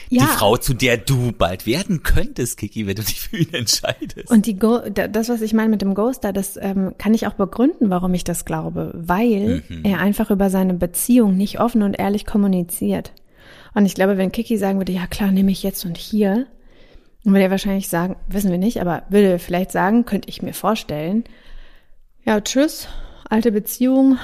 Ja. 0.09 0.23
Die 0.23 0.29
Frau, 0.29 0.57
zu 0.57 0.75
der 0.75 0.97
du 0.99 1.33
bald 1.33 1.67
werden 1.67 2.03
könntest, 2.03 2.59
Kiki, 2.59 2.87
wenn 2.87 2.97
du 2.97 3.03
dich 3.03 3.21
für 3.21 3.37
ihn 3.37 3.53
entscheidest. 3.53 4.31
Und 4.31 4.47
die 4.47 4.59
Go 4.59 4.81
das, 4.89 5.29
was 5.29 5.41
ich 5.41 5.53
meine 5.53 5.71
mit 5.71 5.83
dem 5.83 5.95
Ghoster, 5.95 6.33
das 6.33 6.57
ähm, 6.57 6.95
kann 6.99 7.15
ich 7.15 7.27
auch 7.27 7.35
begründen, 7.35 7.91
warum 7.91 8.15
ich 8.15 8.25
das 8.25 8.45
glaube. 8.45 8.93
Weil 8.95 9.63
mhm. 9.69 9.85
er 9.85 9.99
einfach 9.99 10.31
über 10.31 10.51
seine 10.51 10.75
Beziehung 10.75 11.37
nicht 11.37 11.61
offen 11.61 11.83
und 11.83 11.99
ehrlich 11.99 12.27
kommuniziert. 12.27 13.13
Und 13.75 13.87
ich 13.87 13.95
glaube, 13.95 14.19
wenn 14.19 14.33
Kiki 14.33 14.59
sagen 14.59 14.79
würde, 14.79 14.93
ja 14.93 15.07
klar, 15.07 15.31
nehme 15.31 15.51
ich 15.51 15.63
jetzt 15.63 15.85
und 15.85 15.97
hier, 15.97 16.47
und 17.25 17.33
würde 17.33 17.45
er 17.45 17.51
wahrscheinlich 17.51 17.89
sagen, 17.89 18.17
wissen 18.29 18.51
wir 18.51 18.59
nicht, 18.59 18.81
aber 18.81 19.03
würde 19.09 19.39
vielleicht 19.39 19.73
sagen, 19.73 20.05
könnte 20.05 20.29
ich 20.29 20.43
mir 20.43 20.55
vorstellen, 20.55 21.25
ja, 22.25 22.41
tschüss, 22.41 22.89
alte 23.29 23.53
Beziehung. 23.53 24.19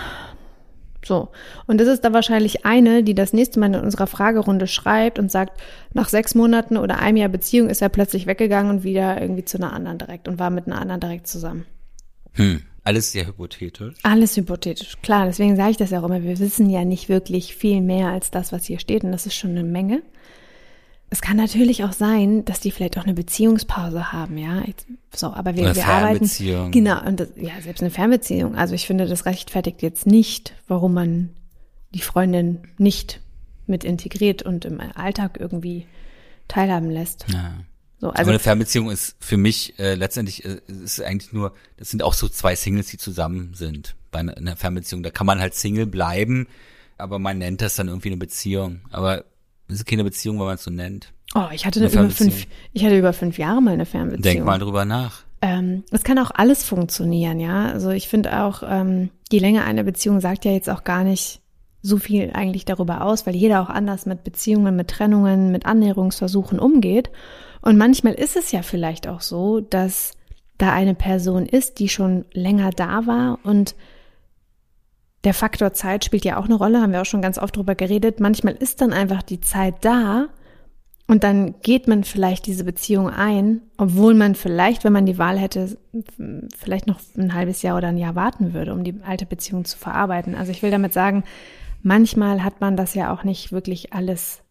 So. 1.04 1.28
Und 1.66 1.78
das 1.80 1.88
ist 1.88 2.04
da 2.04 2.12
wahrscheinlich 2.12 2.66
eine, 2.66 3.04
die 3.04 3.14
das 3.14 3.32
nächste 3.32 3.60
Mal 3.60 3.74
in 3.74 3.80
unserer 3.80 4.06
Fragerunde 4.06 4.66
schreibt 4.66 5.18
und 5.18 5.30
sagt, 5.30 5.60
nach 5.92 6.08
sechs 6.08 6.34
Monaten 6.34 6.76
oder 6.76 6.98
einem 6.98 7.18
Jahr 7.18 7.28
Beziehung 7.28 7.68
ist 7.68 7.80
er 7.80 7.90
plötzlich 7.90 8.26
weggegangen 8.26 8.70
und 8.70 8.84
wieder 8.84 9.20
irgendwie 9.20 9.44
zu 9.44 9.58
einer 9.58 9.72
anderen 9.72 9.98
direkt 9.98 10.26
und 10.26 10.38
war 10.38 10.50
mit 10.50 10.66
einer 10.66 10.80
anderen 10.80 11.00
direkt 11.00 11.28
zusammen. 11.28 11.64
Hm. 12.32 12.62
Alles 12.82 13.10
sehr 13.10 13.26
hypothetisch. 13.26 13.96
Alles 14.04 14.36
hypothetisch, 14.36 14.98
klar. 15.02 15.26
Deswegen 15.26 15.56
sage 15.56 15.72
ich 15.72 15.76
das 15.76 15.90
ja 15.90 16.00
auch 16.00 16.04
immer. 16.04 16.22
Wir 16.22 16.38
wissen 16.38 16.70
ja 16.70 16.84
nicht 16.84 17.08
wirklich 17.08 17.56
viel 17.56 17.80
mehr 17.80 18.10
als 18.10 18.30
das, 18.30 18.52
was 18.52 18.64
hier 18.64 18.78
steht. 18.78 19.02
Und 19.02 19.10
das 19.10 19.26
ist 19.26 19.34
schon 19.34 19.50
eine 19.50 19.64
Menge. 19.64 20.02
Es 21.16 21.22
kann 21.22 21.38
natürlich 21.38 21.82
auch 21.82 21.94
sein, 21.94 22.44
dass 22.44 22.60
die 22.60 22.70
vielleicht 22.70 22.98
auch 22.98 23.04
eine 23.04 23.14
Beziehungspause 23.14 24.12
haben, 24.12 24.36
ja. 24.36 24.62
So, 25.14 25.28
aber 25.28 25.56
wir, 25.56 25.64
eine 25.64 25.74
wir 25.74 25.86
arbeiten. 25.86 26.70
Genau, 26.72 27.02
und 27.06 27.20
das, 27.20 27.28
ja, 27.36 27.58
selbst 27.62 27.80
eine 27.80 27.90
Fernbeziehung. 27.90 28.54
Also 28.54 28.74
ich 28.74 28.86
finde, 28.86 29.06
das 29.06 29.24
rechtfertigt 29.24 29.80
jetzt 29.80 30.06
nicht, 30.06 30.52
warum 30.68 30.92
man 30.92 31.30
die 31.94 32.02
Freundin 32.02 32.68
nicht 32.76 33.22
mit 33.66 33.82
integriert 33.82 34.42
und 34.42 34.66
im 34.66 34.78
Alltag 34.78 35.38
irgendwie 35.40 35.86
teilhaben 36.48 36.90
lässt. 36.90 37.24
Ja. 37.32 37.54
So, 37.98 38.10
also 38.10 38.20
aber 38.20 38.30
eine 38.32 38.38
Fernbeziehung 38.38 38.90
ist 38.90 39.16
für 39.18 39.38
mich 39.38 39.78
äh, 39.78 39.94
letztendlich 39.94 40.44
äh, 40.44 40.60
ist 40.68 41.00
eigentlich 41.00 41.32
nur, 41.32 41.54
das 41.78 41.88
sind 41.88 42.02
auch 42.02 42.12
so 42.12 42.28
zwei 42.28 42.56
Singles, 42.56 42.88
die 42.88 42.98
zusammen 42.98 43.54
sind 43.54 43.96
bei 44.10 44.18
einer, 44.18 44.54
Fernbeziehung. 44.54 45.02
Da 45.02 45.08
kann 45.08 45.26
man 45.26 45.40
halt 45.40 45.54
Single 45.54 45.86
bleiben, 45.86 46.46
aber 46.98 47.18
man 47.18 47.38
nennt 47.38 47.62
das 47.62 47.74
dann 47.74 47.88
irgendwie 47.88 48.10
eine 48.10 48.18
Beziehung. 48.18 48.82
Aber 48.90 49.24
ist 49.68 49.86
keine 49.86 50.04
Beziehung, 50.04 50.38
wenn 50.38 50.46
man 50.46 50.54
es 50.54 50.64
so 50.64 50.70
nennt. 50.70 51.12
Oh, 51.34 51.46
ich 51.52 51.66
hatte 51.66 51.80
eine 51.80 51.90
über 51.90 52.10
fünf, 52.10 52.46
ich 52.72 52.84
hatte 52.84 52.98
über 52.98 53.12
fünf 53.12 53.38
Jahre 53.38 53.60
mal 53.60 53.74
eine 53.74 53.86
Fernbeziehung. 53.86 54.22
Denk 54.22 54.44
mal 54.44 54.58
drüber 54.58 54.84
nach. 54.84 55.24
Ähm, 55.42 55.84
es 55.90 56.02
kann 56.02 56.18
auch 56.18 56.30
alles 56.32 56.64
funktionieren, 56.64 57.40
ja. 57.40 57.66
Also 57.66 57.90
ich 57.90 58.08
finde 58.08 58.42
auch, 58.42 58.62
ähm, 58.66 59.10
die 59.30 59.38
Länge 59.38 59.64
einer 59.64 59.82
Beziehung 59.82 60.20
sagt 60.20 60.44
ja 60.44 60.52
jetzt 60.52 60.70
auch 60.70 60.84
gar 60.84 61.04
nicht 61.04 61.40
so 61.82 61.98
viel 61.98 62.30
eigentlich 62.32 62.64
darüber 62.64 63.02
aus, 63.02 63.26
weil 63.26 63.36
jeder 63.36 63.62
auch 63.62 63.68
anders 63.68 64.06
mit 64.06 64.24
Beziehungen, 64.24 64.76
mit 64.76 64.88
Trennungen, 64.88 65.52
mit 65.52 65.66
Annäherungsversuchen 65.66 66.58
umgeht. 66.58 67.10
Und 67.60 67.76
manchmal 67.76 68.14
ist 68.14 68.36
es 68.36 68.50
ja 68.50 68.62
vielleicht 68.62 69.06
auch 69.06 69.20
so, 69.20 69.60
dass 69.60 70.12
da 70.58 70.72
eine 70.72 70.94
Person 70.94 71.46
ist, 71.46 71.78
die 71.78 71.88
schon 71.88 72.24
länger 72.32 72.70
da 72.70 73.06
war 73.06 73.38
und 73.44 73.74
der 75.26 75.34
Faktor 75.34 75.72
Zeit 75.72 76.04
spielt 76.04 76.24
ja 76.24 76.38
auch 76.38 76.44
eine 76.44 76.54
Rolle, 76.54 76.80
haben 76.80 76.92
wir 76.92 77.02
auch 77.02 77.06
schon 77.06 77.20
ganz 77.20 77.36
oft 77.36 77.56
drüber 77.56 77.74
geredet. 77.74 78.20
Manchmal 78.20 78.54
ist 78.54 78.80
dann 78.80 78.92
einfach 78.92 79.24
die 79.24 79.40
Zeit 79.40 79.74
da 79.80 80.28
und 81.08 81.24
dann 81.24 81.56
geht 81.62 81.88
man 81.88 82.04
vielleicht 82.04 82.46
diese 82.46 82.62
Beziehung 82.62 83.10
ein, 83.10 83.60
obwohl 83.76 84.14
man 84.14 84.36
vielleicht, 84.36 84.84
wenn 84.84 84.92
man 84.92 85.04
die 85.04 85.18
Wahl 85.18 85.36
hätte, 85.36 85.76
vielleicht 86.56 86.86
noch 86.86 87.00
ein 87.18 87.34
halbes 87.34 87.62
Jahr 87.62 87.76
oder 87.76 87.88
ein 87.88 87.98
Jahr 87.98 88.14
warten 88.14 88.54
würde, 88.54 88.72
um 88.72 88.84
die 88.84 89.00
alte 89.04 89.26
Beziehung 89.26 89.64
zu 89.64 89.76
verarbeiten. 89.76 90.36
Also 90.36 90.52
ich 90.52 90.62
will 90.62 90.70
damit 90.70 90.92
sagen, 90.92 91.24
manchmal 91.82 92.44
hat 92.44 92.60
man 92.60 92.76
das 92.76 92.94
ja 92.94 93.12
auch 93.12 93.24
nicht 93.24 93.50
wirklich 93.50 93.92
alles 93.92 94.42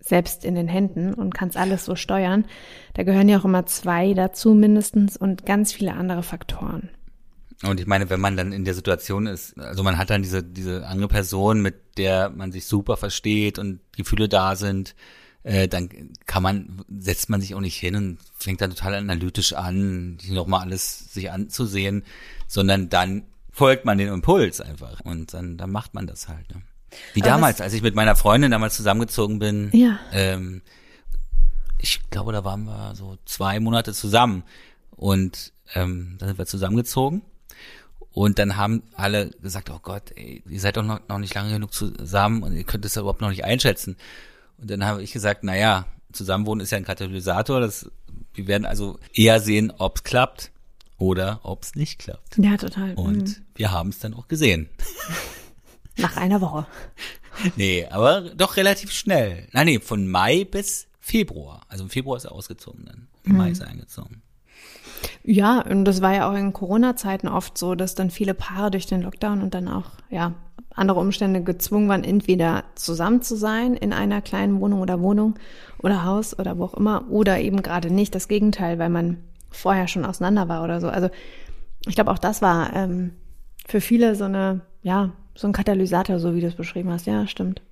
selbst 0.00 0.44
in 0.44 0.56
den 0.56 0.68
Händen 0.68 1.14
und 1.14 1.34
kann 1.34 1.50
es 1.50 1.56
alles 1.56 1.84
so 1.84 1.94
steuern. 1.94 2.46
Da 2.94 3.04
gehören 3.04 3.28
ja 3.28 3.38
auch 3.38 3.44
immer 3.44 3.66
zwei 3.66 4.12
dazu 4.12 4.54
mindestens 4.54 5.16
und 5.16 5.46
ganz 5.46 5.72
viele 5.72 5.94
andere 5.94 6.24
Faktoren. 6.24 6.90
Und 7.62 7.80
ich 7.80 7.86
meine, 7.86 8.10
wenn 8.10 8.20
man 8.20 8.36
dann 8.36 8.52
in 8.52 8.64
der 8.64 8.74
Situation 8.74 9.26
ist, 9.26 9.58
also 9.58 9.82
man 9.82 9.96
hat 9.96 10.10
dann 10.10 10.22
diese, 10.22 10.42
diese 10.42 10.86
andere 10.86 11.08
Person, 11.08 11.62
mit 11.62 11.96
der 11.96 12.28
man 12.28 12.52
sich 12.52 12.66
super 12.66 12.96
versteht 12.96 13.58
und 13.58 13.80
Gefühle 13.96 14.28
da 14.28 14.56
sind, 14.56 14.94
äh, 15.42 15.66
dann 15.68 15.88
kann 16.26 16.42
man, 16.42 16.84
setzt 16.98 17.30
man 17.30 17.40
sich 17.40 17.54
auch 17.54 17.60
nicht 17.60 17.76
hin 17.76 17.94
und 17.96 18.18
fängt 18.36 18.60
dann 18.60 18.70
total 18.70 18.94
analytisch 18.94 19.54
an, 19.54 20.18
nochmal 20.28 20.62
alles 20.62 21.12
sich 21.12 21.30
anzusehen, 21.30 22.04
sondern 22.46 22.90
dann 22.90 23.22
folgt 23.52 23.84
man 23.86 23.96
den 23.96 24.08
Impuls 24.08 24.60
einfach 24.60 25.00
und 25.00 25.32
dann, 25.32 25.56
dann 25.56 25.70
macht 25.70 25.94
man 25.94 26.06
das 26.06 26.28
halt. 26.28 26.54
Ne? 26.54 26.62
Wie 27.14 27.22
Aber 27.22 27.30
damals, 27.30 27.60
als 27.60 27.72
ich 27.72 27.82
mit 27.82 27.94
meiner 27.94 28.16
Freundin 28.16 28.50
damals 28.50 28.76
zusammengezogen 28.76 29.38
bin. 29.38 29.70
Ja. 29.72 29.98
Ähm, 30.12 30.62
ich 31.78 32.00
glaube, 32.10 32.32
da 32.32 32.44
waren 32.44 32.64
wir 32.64 32.94
so 32.94 33.16
zwei 33.24 33.60
Monate 33.60 33.92
zusammen 33.92 34.42
und 34.90 35.52
ähm, 35.74 36.16
dann 36.18 36.28
sind 36.28 36.38
wir 36.38 36.46
zusammengezogen. 36.46 37.22
Und 38.16 38.38
dann 38.38 38.56
haben 38.56 38.82
alle 38.94 39.28
gesagt, 39.42 39.68
oh 39.68 39.78
Gott, 39.82 40.04
ey, 40.16 40.42
ihr 40.48 40.58
seid 40.58 40.78
doch 40.78 40.82
noch, 40.82 41.06
noch 41.06 41.18
nicht 41.18 41.34
lange 41.34 41.50
genug 41.52 41.74
zusammen 41.74 42.42
und 42.42 42.56
ihr 42.56 42.64
könnt 42.64 42.86
es 42.86 42.94
ja 42.94 43.02
überhaupt 43.02 43.20
noch 43.20 43.28
nicht 43.28 43.44
einschätzen. 43.44 43.94
Und 44.56 44.70
dann 44.70 44.86
habe 44.86 45.02
ich 45.02 45.12
gesagt, 45.12 45.44
na 45.44 45.54
ja, 45.54 45.84
Zusammenwohnen 46.12 46.64
ist 46.64 46.70
ja 46.70 46.78
ein 46.78 46.86
Katalysator. 46.86 47.60
Das, 47.60 47.90
wir 48.32 48.46
werden 48.46 48.64
also 48.64 48.98
eher 49.12 49.38
sehen, 49.40 49.70
ob 49.76 49.96
es 49.98 50.04
klappt 50.04 50.50
oder 50.96 51.40
ob 51.42 51.62
es 51.62 51.74
nicht 51.74 51.98
klappt. 51.98 52.38
Ja, 52.38 52.56
total. 52.56 52.94
Und 52.94 53.28
Mhm. 53.38 53.44
wir 53.54 53.70
haben 53.70 53.90
es 53.90 53.98
dann 53.98 54.14
auch 54.14 54.28
gesehen. 54.28 54.70
Nach 55.98 56.16
einer 56.16 56.40
Woche. 56.40 56.66
Nee, 57.56 57.84
aber 57.90 58.22
doch 58.34 58.56
relativ 58.56 58.92
schnell. 58.92 59.46
Nein, 59.52 59.66
nee, 59.66 59.78
von 59.78 60.08
Mai 60.08 60.44
bis 60.44 60.86
Februar. 61.00 61.66
Also 61.68 61.84
im 61.84 61.90
Februar 61.90 62.16
ist 62.16 62.24
er 62.24 62.32
ausgezogen 62.32 62.86
dann. 62.86 63.08
Im 63.24 63.36
Mai 63.36 63.50
ist 63.50 63.60
er 63.60 63.68
eingezogen. 63.68 64.22
Ja, 65.28 65.60
und 65.60 65.84
das 65.84 66.02
war 66.02 66.14
ja 66.14 66.30
auch 66.30 66.36
in 66.36 66.52
Corona-Zeiten 66.52 67.26
oft 67.26 67.58
so, 67.58 67.74
dass 67.74 67.96
dann 67.96 68.10
viele 68.10 68.32
Paare 68.32 68.70
durch 68.70 68.86
den 68.86 69.02
Lockdown 69.02 69.42
und 69.42 69.54
dann 69.54 69.66
auch, 69.66 69.90
ja, 70.08 70.34
andere 70.72 71.00
Umstände 71.00 71.42
gezwungen 71.42 71.88
waren, 71.88 72.04
entweder 72.04 72.62
zusammen 72.76 73.22
zu 73.22 73.34
sein 73.34 73.74
in 73.74 73.92
einer 73.92 74.22
kleinen 74.22 74.60
Wohnung 74.60 74.80
oder 74.80 75.00
Wohnung 75.00 75.34
oder 75.82 76.04
Haus 76.04 76.38
oder 76.38 76.58
wo 76.58 76.64
auch 76.64 76.74
immer, 76.74 77.10
oder 77.10 77.40
eben 77.40 77.62
gerade 77.62 77.90
nicht 77.90 78.14
das 78.14 78.28
Gegenteil, 78.28 78.78
weil 78.78 78.90
man 78.90 79.18
vorher 79.50 79.88
schon 79.88 80.04
auseinander 80.04 80.48
war 80.48 80.62
oder 80.62 80.80
so. 80.80 80.88
Also 80.88 81.08
ich 81.86 81.96
glaube, 81.96 82.12
auch 82.12 82.18
das 82.18 82.40
war 82.40 82.72
ähm, 82.76 83.12
für 83.66 83.80
viele 83.80 84.14
so 84.14 84.24
eine, 84.24 84.60
ja, 84.82 85.10
so 85.34 85.48
ein 85.48 85.52
Katalysator, 85.52 86.20
so 86.20 86.36
wie 86.36 86.40
du 86.40 86.46
es 86.46 86.54
beschrieben 86.54 86.92
hast. 86.92 87.06
Ja, 87.06 87.26
stimmt. 87.26 87.62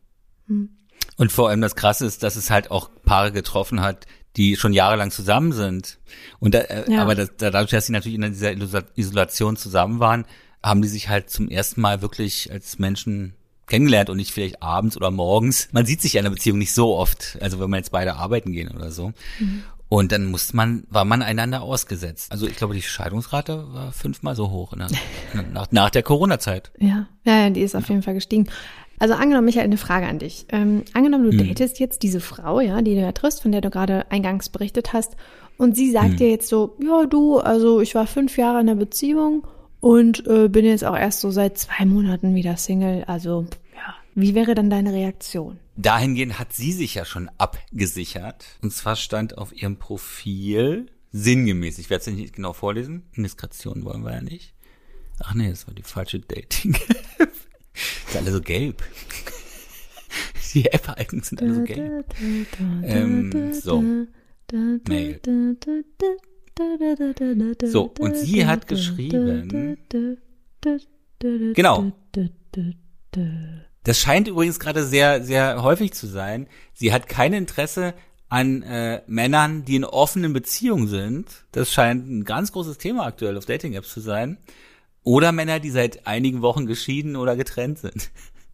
Und 1.16 1.30
vor 1.30 1.50
allem 1.50 1.60
das 1.60 1.76
Krasse 1.76 2.04
ist, 2.04 2.24
dass 2.24 2.34
es 2.34 2.50
halt 2.50 2.72
auch 2.72 2.90
Paare 3.04 3.30
getroffen 3.30 3.80
hat, 3.80 4.06
die 4.36 4.56
schon 4.56 4.72
jahrelang 4.72 5.10
zusammen 5.10 5.52
sind. 5.52 5.98
Und 6.40 6.54
da, 6.54 6.58
äh, 6.60 6.90
Ja. 6.92 7.02
aber 7.02 7.14
das, 7.14 7.30
dadurch, 7.36 7.70
dass 7.70 7.86
sie 7.86 7.92
natürlich 7.92 8.18
in 8.18 8.22
dieser 8.32 8.52
Isola- 8.52 8.84
Isolation 8.96 9.56
zusammen 9.56 10.00
waren, 10.00 10.24
haben 10.62 10.82
die 10.82 10.88
sich 10.88 11.08
halt 11.08 11.30
zum 11.30 11.48
ersten 11.48 11.80
Mal 11.80 12.02
wirklich 12.02 12.50
als 12.50 12.78
Menschen 12.78 13.34
kennengelernt 13.66 14.10
und 14.10 14.16
nicht 14.16 14.32
vielleicht 14.32 14.62
abends 14.62 14.96
oder 14.96 15.10
morgens. 15.10 15.68
Man 15.72 15.86
sieht 15.86 16.02
sich 16.02 16.14
ja 16.14 16.20
in 16.20 16.26
einer 16.26 16.34
Beziehung 16.34 16.58
nicht 16.58 16.72
so 16.74 16.96
oft, 16.96 17.38
also 17.40 17.60
wenn 17.60 17.70
man 17.70 17.78
jetzt 17.78 17.92
beide 17.92 18.16
arbeiten 18.16 18.52
gehen 18.52 18.68
oder 18.74 18.90
so. 18.90 19.12
Und 19.88 20.10
dann 20.12 20.26
musste 20.26 20.56
man, 20.56 20.84
war 20.90 21.04
man 21.04 21.22
einander 21.22 21.62
ausgesetzt. 21.62 22.32
Also 22.32 22.46
ich 22.46 22.56
glaube, 22.56 22.74
die 22.74 22.82
Scheidungsrate 22.82 23.72
war 23.72 23.92
fünfmal 23.92 24.34
so 24.34 24.50
hoch 24.50 24.74
ne? 24.74 24.88
nach, 25.52 25.70
nach 25.70 25.90
der 25.90 26.02
Corona-Zeit. 26.02 26.72
Ja, 26.78 27.06
ja, 27.24 27.40
ja, 27.42 27.50
die 27.50 27.60
ist 27.60 27.74
auf 27.76 27.88
jeden 27.88 28.02
Fall 28.02 28.14
gestiegen. 28.14 28.48
Also 28.98 29.14
angenommen, 29.14 29.46
Michael, 29.46 29.64
eine 29.64 29.76
Frage 29.76 30.06
an 30.06 30.18
dich. 30.18 30.46
Ähm, 30.50 30.84
angenommen, 30.92 31.30
du 31.30 31.36
datest 31.36 31.80
jetzt 31.80 32.02
diese 32.02 32.20
Frau, 32.20 32.60
ja, 32.60 32.80
die 32.80 32.94
du 32.94 33.00
ja 33.00 33.12
triffst, 33.12 33.42
von 33.42 33.52
der 33.52 33.60
du 33.60 33.70
gerade 33.70 34.10
eingangs 34.10 34.48
berichtet 34.48 34.92
hast, 34.92 35.16
und 35.56 35.76
sie 35.76 35.90
sagt 35.90 36.20
dir 36.20 36.30
jetzt 36.30 36.48
so, 36.48 36.76
ja, 36.82 37.06
du, 37.06 37.38
also 37.38 37.80
ich 37.80 37.94
war 37.94 38.06
fünf 38.06 38.36
Jahre 38.36 38.60
in 38.60 38.68
einer 38.68 38.78
Beziehung 38.78 39.46
und 39.80 40.26
äh, 40.26 40.48
bin 40.48 40.64
jetzt 40.64 40.84
auch 40.84 40.96
erst 40.96 41.20
so 41.20 41.30
seit 41.30 41.58
zwei 41.58 41.84
Monaten 41.84 42.34
wieder 42.34 42.56
Single. 42.56 43.04
Also, 43.04 43.46
ja, 43.74 43.94
wie 44.14 44.34
wäre 44.34 44.54
dann 44.54 44.70
deine 44.70 44.92
Reaktion? 44.92 45.58
Dahingehend 45.76 46.38
hat 46.38 46.52
sie 46.52 46.72
sich 46.72 46.94
ja 46.94 47.04
schon 47.04 47.30
abgesichert. 47.38 48.44
Und 48.62 48.72
zwar 48.72 48.96
stand 48.96 49.38
auf 49.38 49.54
ihrem 49.54 49.76
Profil 49.76 50.86
sinngemäß, 51.12 51.78
ich 51.78 51.90
werde 51.90 52.00
es 52.00 52.16
nicht 52.16 52.34
genau 52.34 52.52
vorlesen, 52.52 53.04
Indiskretion 53.12 53.84
wollen 53.84 54.02
wir 54.02 54.14
ja 54.14 54.20
nicht. 54.20 54.54
Ach 55.22 55.34
nee, 55.34 55.48
das 55.48 55.68
war 55.68 55.74
die 55.74 55.84
falsche 55.84 56.18
Dating. 56.18 56.76
Ist 58.08 58.16
alle 58.16 58.32
so 58.32 58.40
gelb. 58.40 58.82
Die 60.54 60.66
App-Icons 60.66 61.28
sind 61.28 61.42
alle 61.42 61.54
so 61.54 61.62
gelb. 61.62 62.06
Ähm, 62.84 63.52
so. 63.52 63.82
Mail. 64.88 65.20
So, 67.64 67.92
und 67.98 68.16
sie 68.16 68.46
hat 68.46 68.68
geschrieben- 68.68 69.76
Genau. 71.54 71.92
Das 73.82 73.98
scheint 73.98 74.28
übrigens 74.28 74.60
gerade 74.60 74.84
sehr, 74.84 75.22
sehr 75.24 75.62
häufig 75.62 75.92
zu 75.92 76.06
sein. 76.06 76.46
Sie 76.72 76.92
hat 76.92 77.08
kein 77.08 77.32
Interesse 77.32 77.94
an 78.28 78.62
äh, 78.62 79.02
Männern, 79.06 79.64
die 79.64 79.76
in 79.76 79.84
offenen 79.84 80.32
Beziehungen 80.32 80.88
sind. 80.88 81.26
Das 81.52 81.72
scheint 81.72 82.08
ein 82.08 82.24
ganz 82.24 82.52
großes 82.52 82.78
Thema 82.78 83.06
aktuell 83.06 83.36
auf 83.36 83.44
Dating-Apps 83.46 83.92
zu 83.92 84.00
sein. 84.00 84.38
Oder 85.04 85.32
Männer, 85.32 85.60
die 85.60 85.70
seit 85.70 86.06
einigen 86.06 86.42
Wochen 86.42 86.66
geschieden 86.66 87.14
oder 87.16 87.36
getrennt 87.36 87.78
sind. 87.78 88.10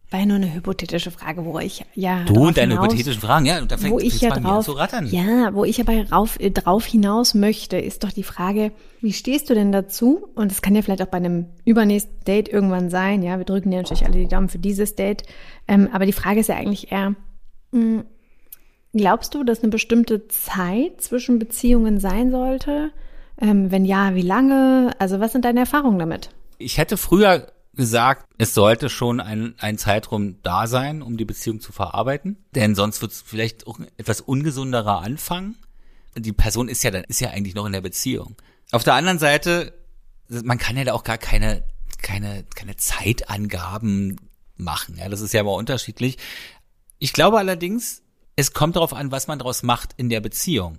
War 0.09 0.19
ja 0.19 0.25
nur 0.25 0.35
eine 0.35 0.53
hypothetische 0.53 1.09
Frage, 1.09 1.45
wo 1.45 1.57
ich 1.59 1.85
ja 1.95 2.25
Du 2.25 2.47
und 2.47 2.57
deine 2.57 2.73
hinaus- 2.73 2.87
hypothetischen 2.87 3.21
Fragen, 3.21 3.45
ja, 3.45 3.59
und 3.61 3.71
da 3.71 3.77
fängt 3.77 3.93
wo 3.93 3.99
ich 3.99 4.19
ja 4.19 4.31
drauf, 4.31 4.65
zu 4.65 4.73
rattern. 4.73 5.07
ja, 5.07 5.53
wo 5.53 5.63
ich 5.63 5.79
aber 5.79 6.09
rauf, 6.11 6.37
äh, 6.41 6.51
drauf 6.51 6.83
hinaus 6.85 7.33
möchte, 7.33 7.77
ist 7.77 8.03
doch 8.03 8.11
die 8.11 8.23
Frage, 8.23 8.73
wie 8.99 9.13
stehst 9.13 9.49
du 9.49 9.53
denn 9.53 9.71
dazu? 9.71 10.27
Und 10.35 10.51
es 10.51 10.61
kann 10.61 10.75
ja 10.75 10.81
vielleicht 10.81 11.01
auch 11.01 11.05
bei 11.07 11.15
einem 11.17 11.45
übernächsten 11.63 12.25
Date 12.25 12.49
irgendwann 12.49 12.89
sein, 12.89 13.23
ja, 13.23 13.37
wir 13.37 13.45
drücken 13.45 13.71
dir 13.71 13.77
natürlich 13.77 14.03
alle 14.05 14.19
die 14.19 14.27
Daumen 14.27 14.49
für 14.49 14.59
dieses 14.59 14.95
Date, 14.95 15.23
ähm, 15.69 15.87
aber 15.93 16.05
die 16.05 16.11
Frage 16.11 16.41
ist 16.41 16.47
ja 16.47 16.57
eigentlich 16.57 16.91
eher, 16.91 17.15
mh, 17.71 18.03
glaubst 18.93 19.33
du, 19.33 19.45
dass 19.45 19.61
eine 19.61 19.69
bestimmte 19.69 20.27
Zeit 20.27 20.99
zwischen 20.99 21.39
Beziehungen 21.39 22.01
sein 22.01 22.31
sollte? 22.31 22.91
Ähm, 23.39 23.71
wenn 23.71 23.85
ja, 23.85 24.13
wie 24.13 24.21
lange? 24.23 24.91
Also 24.99 25.21
was 25.21 25.31
sind 25.31 25.45
deine 25.45 25.61
Erfahrungen 25.61 25.99
damit? 25.99 26.31
Ich 26.61 26.77
hätte 26.77 26.97
früher 26.97 27.51
gesagt, 27.73 28.27
es 28.37 28.53
sollte 28.53 28.89
schon 28.89 29.19
ein, 29.19 29.55
ein 29.57 29.77
Zeitraum 29.77 30.41
da 30.43 30.67
sein, 30.67 31.01
um 31.01 31.17
die 31.17 31.25
Beziehung 31.25 31.61
zu 31.61 31.71
verarbeiten. 31.71 32.37
Denn 32.53 32.75
sonst 32.75 33.01
wird 33.01 33.11
es 33.11 33.21
vielleicht 33.21 33.67
auch 33.67 33.79
ein 33.79 33.87
etwas 33.97 34.21
ungesunderer 34.21 35.01
Anfang. 35.01 35.55
Die 36.15 36.33
Person 36.33 36.67
ist 36.67 36.83
ja 36.83 36.91
dann, 36.91 37.03
ist 37.05 37.21
ja 37.21 37.29
eigentlich 37.29 37.55
noch 37.55 37.65
in 37.65 37.71
der 37.71 37.81
Beziehung. 37.81 38.35
Auf 38.71 38.83
der 38.83 38.95
anderen 38.95 39.19
Seite, 39.19 39.73
man 40.27 40.57
kann 40.57 40.77
ja 40.77 40.83
da 40.83 40.93
auch 40.93 41.03
gar 41.03 41.17
keine, 41.17 41.63
keine, 42.01 42.43
keine 42.55 42.75
Zeitangaben 42.75 44.17
machen. 44.57 44.97
Ja, 44.97 45.09
das 45.09 45.21
ist 45.21 45.33
ja 45.33 45.41
aber 45.41 45.55
unterschiedlich. 45.55 46.17
Ich 46.99 47.13
glaube 47.13 47.37
allerdings, 47.37 48.03
es 48.35 48.53
kommt 48.53 48.75
darauf 48.75 48.93
an, 48.93 49.11
was 49.11 49.27
man 49.27 49.39
daraus 49.39 49.63
macht 49.63 49.93
in 49.97 50.09
der 50.09 50.19
Beziehung. 50.19 50.77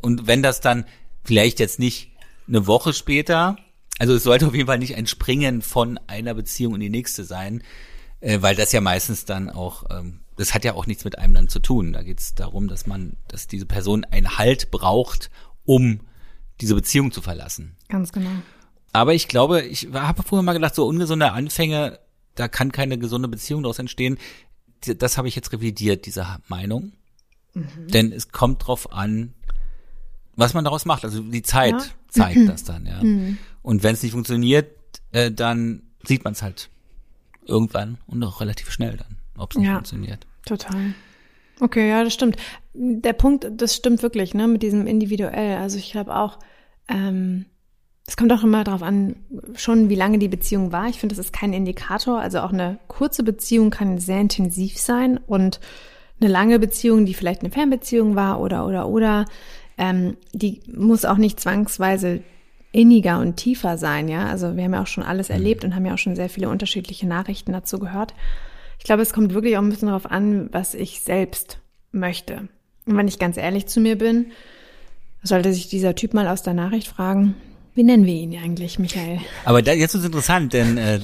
Und 0.00 0.26
wenn 0.26 0.42
das 0.42 0.60
dann 0.60 0.84
vielleicht 1.24 1.60
jetzt 1.60 1.78
nicht 1.78 2.12
eine 2.48 2.66
Woche 2.66 2.92
später, 2.92 3.56
also 4.02 4.16
es 4.16 4.24
sollte 4.24 4.48
auf 4.48 4.54
jeden 4.54 4.66
Fall 4.66 4.80
nicht 4.80 4.96
ein 4.96 5.06
Springen 5.06 5.62
von 5.62 5.96
einer 6.08 6.34
Beziehung 6.34 6.74
in 6.74 6.80
die 6.80 6.90
nächste 6.90 7.22
sein, 7.22 7.62
äh, 8.18 8.42
weil 8.42 8.56
das 8.56 8.72
ja 8.72 8.80
meistens 8.80 9.26
dann 9.26 9.48
auch, 9.48 9.84
ähm, 9.90 10.22
das 10.36 10.54
hat 10.54 10.64
ja 10.64 10.74
auch 10.74 10.86
nichts 10.86 11.04
mit 11.04 11.18
einem 11.20 11.34
dann 11.34 11.48
zu 11.48 11.60
tun. 11.60 11.92
Da 11.92 12.02
geht 12.02 12.18
es 12.18 12.34
darum, 12.34 12.66
dass 12.66 12.88
man, 12.88 13.16
dass 13.28 13.46
diese 13.46 13.64
Person 13.64 14.04
einen 14.04 14.38
Halt 14.38 14.72
braucht, 14.72 15.30
um 15.64 16.00
diese 16.60 16.74
Beziehung 16.74 17.12
zu 17.12 17.22
verlassen. 17.22 17.76
Ganz 17.88 18.10
genau. 18.10 18.30
Aber 18.92 19.14
ich 19.14 19.28
glaube, 19.28 19.62
ich 19.62 19.86
habe 19.92 20.24
früher 20.24 20.42
mal 20.42 20.54
gedacht, 20.54 20.74
so 20.74 20.84
ungesunde 20.84 21.30
Anfänge, 21.30 22.00
da 22.34 22.48
kann 22.48 22.72
keine 22.72 22.98
gesunde 22.98 23.28
Beziehung 23.28 23.62
daraus 23.62 23.78
entstehen. 23.78 24.18
Das 24.84 25.16
habe 25.16 25.28
ich 25.28 25.36
jetzt 25.36 25.52
revidiert, 25.52 26.06
diese 26.06 26.26
Meinung. 26.48 26.90
Denn 27.54 28.10
es 28.10 28.30
kommt 28.30 28.66
drauf 28.66 28.92
an, 28.92 29.32
was 30.34 30.54
man 30.54 30.64
daraus 30.64 30.86
macht. 30.86 31.04
Also 31.04 31.22
die 31.22 31.42
Zeit 31.42 31.74
Ja. 31.74 31.84
zeigt 32.08 32.40
das 32.48 32.64
dann, 32.64 32.84
ja. 32.86 33.00
Und 33.62 33.82
wenn 33.82 33.94
es 33.94 34.02
nicht 34.02 34.12
funktioniert, 34.12 34.70
äh, 35.12 35.30
dann 35.30 35.82
sieht 36.04 36.24
man 36.24 36.32
es 36.32 36.42
halt 36.42 36.68
irgendwann 37.46 37.98
und 38.06 38.22
auch 38.24 38.40
relativ 38.40 38.70
schnell 38.70 38.96
dann, 38.96 39.16
ob 39.38 39.52
es 39.52 39.58
nicht 39.58 39.66
Ja. 39.68 39.74
funktioniert. 39.74 40.26
Total. 40.46 40.94
Okay, 41.60 41.88
ja, 41.88 42.02
das 42.02 42.14
stimmt. 42.14 42.36
Der 42.74 43.12
Punkt, 43.12 43.46
das 43.56 43.76
stimmt 43.76 44.02
wirklich, 44.02 44.34
ne, 44.34 44.48
mit 44.48 44.62
diesem 44.62 44.86
individuell. 44.86 45.58
Also 45.58 45.78
ich 45.78 45.92
glaube 45.92 46.14
auch, 46.16 46.38
ähm, 46.88 47.46
es 48.06 48.16
kommt 48.16 48.32
auch 48.32 48.42
immer 48.42 48.64
darauf 48.64 48.82
an, 48.82 49.14
schon 49.54 49.88
wie 49.88 49.94
lange 49.94 50.18
die 50.18 50.28
Beziehung 50.28 50.72
war. 50.72 50.88
Ich 50.88 50.98
finde, 50.98 51.14
das 51.14 51.24
ist 51.24 51.32
kein 51.32 51.52
Indikator. 51.52 52.18
Also 52.20 52.40
auch 52.40 52.52
eine 52.52 52.78
kurze 52.88 53.22
Beziehung 53.22 53.70
kann 53.70 53.98
sehr 53.98 54.20
intensiv 54.20 54.78
sein 54.78 55.18
und 55.18 55.60
eine 56.20 56.30
lange 56.30 56.58
Beziehung, 56.58 57.06
die 57.06 57.14
vielleicht 57.14 57.42
eine 57.42 57.50
Fernbeziehung 57.50 58.16
war 58.16 58.40
oder 58.40 58.66
oder 58.66 58.88
oder, 58.88 59.24
ähm, 59.78 60.16
die 60.32 60.60
muss 60.66 61.04
auch 61.04 61.16
nicht 61.16 61.38
zwangsweise 61.38 62.22
inniger 62.72 63.20
und 63.20 63.36
tiefer 63.36 63.78
sein, 63.78 64.08
ja. 64.08 64.26
Also 64.26 64.56
wir 64.56 64.64
haben 64.64 64.74
ja 64.74 64.82
auch 64.82 64.86
schon 64.86 65.04
alles 65.04 65.30
erlebt 65.30 65.64
und 65.64 65.74
haben 65.74 65.86
ja 65.86 65.94
auch 65.94 65.98
schon 65.98 66.16
sehr 66.16 66.28
viele 66.28 66.48
unterschiedliche 66.48 67.06
Nachrichten 67.06 67.52
dazu 67.52 67.78
gehört. 67.78 68.14
Ich 68.78 68.84
glaube, 68.84 69.02
es 69.02 69.12
kommt 69.12 69.34
wirklich 69.34 69.56
auch 69.56 69.62
ein 69.62 69.68
bisschen 69.68 69.88
darauf 69.88 70.10
an, 70.10 70.48
was 70.52 70.74
ich 70.74 71.02
selbst 71.02 71.58
möchte. 71.92 72.48
Und 72.86 72.96
wenn 72.96 73.08
ich 73.08 73.18
ganz 73.18 73.36
ehrlich 73.36 73.66
zu 73.66 73.80
mir 73.80 73.96
bin, 73.96 74.32
sollte 75.22 75.52
sich 75.52 75.68
dieser 75.68 75.94
Typ 75.94 76.14
mal 76.14 76.26
aus 76.26 76.42
der 76.42 76.54
Nachricht 76.54 76.88
fragen, 76.88 77.36
wie 77.74 77.84
nennen 77.84 78.04
wir 78.04 78.14
ihn 78.14 78.36
eigentlich, 78.36 78.78
Michael? 78.78 79.20
Aber 79.44 79.62
da, 79.62 79.72
jetzt 79.72 79.94
ist 79.94 80.00
es 80.00 80.06
interessant, 80.06 80.52
denn 80.52 80.76
äh, 80.76 81.00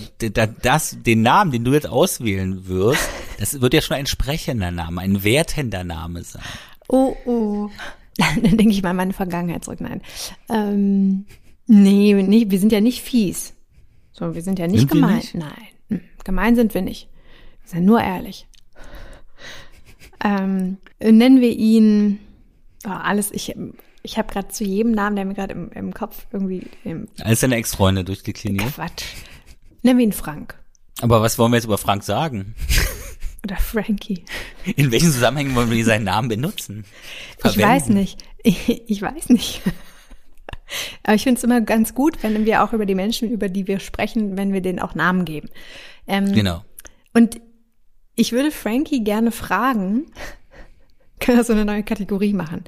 das, 0.62 0.98
den 1.00 1.22
Namen, 1.22 1.50
den 1.50 1.64
du 1.64 1.72
jetzt 1.72 1.88
auswählen 1.88 2.66
wirst, 2.66 3.08
das 3.38 3.60
wird 3.60 3.72
ja 3.72 3.80
schon 3.80 3.96
ein 3.96 4.06
sprechender 4.06 4.70
Name, 4.70 5.00
ein 5.00 5.24
wertender 5.24 5.84
Name 5.84 6.24
sein. 6.24 6.42
Oh, 6.88 7.16
oh. 7.24 7.70
Dann 8.18 8.56
denke 8.56 8.70
ich 8.70 8.82
mal 8.82 8.90
an 8.90 8.96
meine 8.96 9.12
Vergangenheit 9.12 9.64
zurück. 9.64 9.80
Nein. 9.80 10.02
Ähm, 10.50 11.24
nee, 11.68 12.14
nee, 12.14 12.46
wir 12.48 12.58
sind 12.58 12.72
ja 12.72 12.80
nicht 12.80 13.02
fies. 13.02 13.54
So, 14.12 14.34
wir 14.34 14.42
sind 14.42 14.58
ja 14.58 14.66
nicht 14.66 14.80
Sind 14.80 14.90
gemein. 14.90 15.16
nicht? 15.16 15.34
Nein, 15.34 15.68
hm, 15.88 16.00
gemein 16.24 16.56
sind 16.56 16.74
wir 16.74 16.82
nicht. 16.82 17.08
Wir 17.62 17.70
sind 17.70 17.84
nur 17.84 18.00
ehrlich. 18.02 18.46
Ähm, 20.24 20.78
nennen 21.00 21.40
wir 21.40 21.52
ihn, 21.52 22.18
oh, 22.84 22.88
alles, 22.90 23.30
ich, 23.30 23.54
ich 24.02 24.18
habe 24.18 24.32
gerade 24.32 24.48
zu 24.48 24.64
jedem 24.64 24.90
Namen, 24.90 25.14
der 25.14 25.24
mir 25.24 25.34
gerade 25.34 25.54
im, 25.54 25.70
im 25.70 25.94
Kopf 25.94 26.26
irgendwie 26.32 26.66
im 26.82 27.06
Als 27.22 27.38
deine 27.38 27.54
Ex-Freunde 27.54 28.02
durchdekliniert. 28.02 28.74
Quatsch. 28.74 29.04
Nennen 29.82 29.98
wir 30.00 30.04
ihn 30.06 30.12
Frank 30.12 30.58
Aber 31.00 31.22
was 31.22 31.38
wollen 31.38 31.52
wir 31.52 31.56
jetzt 31.56 31.66
über 31.66 31.78
Frank 31.78 32.02
sagen? 32.02 32.56
oder 33.44 33.56
Frankie. 33.58 34.24
In 34.74 34.90
welchen 34.90 35.12
Zusammenhängen 35.12 35.54
wollen 35.54 35.70
wir 35.70 35.84
seinen 35.84 36.04
Namen 36.04 36.26
benutzen? 36.28 36.84
Ich 37.38 37.44
weiß 37.44 37.54
Verwenden? 37.54 37.94
nicht. 37.94 38.18
Ich, 38.42 38.68
ich 38.90 39.00
weiß 39.00 39.28
nicht. 39.28 39.62
Aber 41.02 41.14
ich 41.14 41.22
finde 41.22 41.38
es 41.38 41.44
immer 41.44 41.60
ganz 41.60 41.94
gut, 41.94 42.22
wenn 42.22 42.44
wir 42.44 42.62
auch 42.62 42.72
über 42.72 42.86
die 42.86 42.94
Menschen, 42.94 43.30
über 43.30 43.48
die 43.48 43.66
wir 43.66 43.80
sprechen, 43.80 44.36
wenn 44.36 44.52
wir 44.52 44.60
denen 44.60 44.78
auch 44.78 44.94
Namen 44.94 45.24
geben. 45.24 45.48
Ähm, 46.06 46.32
Genau. 46.32 46.64
Und 47.14 47.40
ich 48.14 48.32
würde 48.32 48.50
Frankie 48.50 49.04
gerne 49.04 49.30
fragen, 49.30 50.06
können 51.20 51.38
wir 51.38 51.44
so 51.44 51.52
eine 51.52 51.64
neue 51.64 51.82
Kategorie 51.82 52.32
machen. 52.32 52.64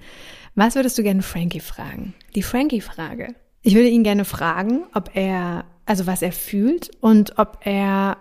Was 0.55 0.75
würdest 0.75 0.99
du 0.99 1.03
gerne 1.03 1.23
Frankie 1.23 1.61
fragen? 1.61 2.15
Die 2.35 2.43
Frankie-Frage. 2.43 3.35
Ich 3.63 3.75
würde 3.75 3.89
ihn 3.89 4.05
gerne 4.05 4.25
fragen, 4.25 4.85
ob 4.95 5.11
er, 5.15 5.65
also 5.87 6.07
was 6.07 6.23
er 6.23 6.33
fühlt 6.33 6.91
und 7.01 7.39
ob 7.39 7.61
er 7.65 8.17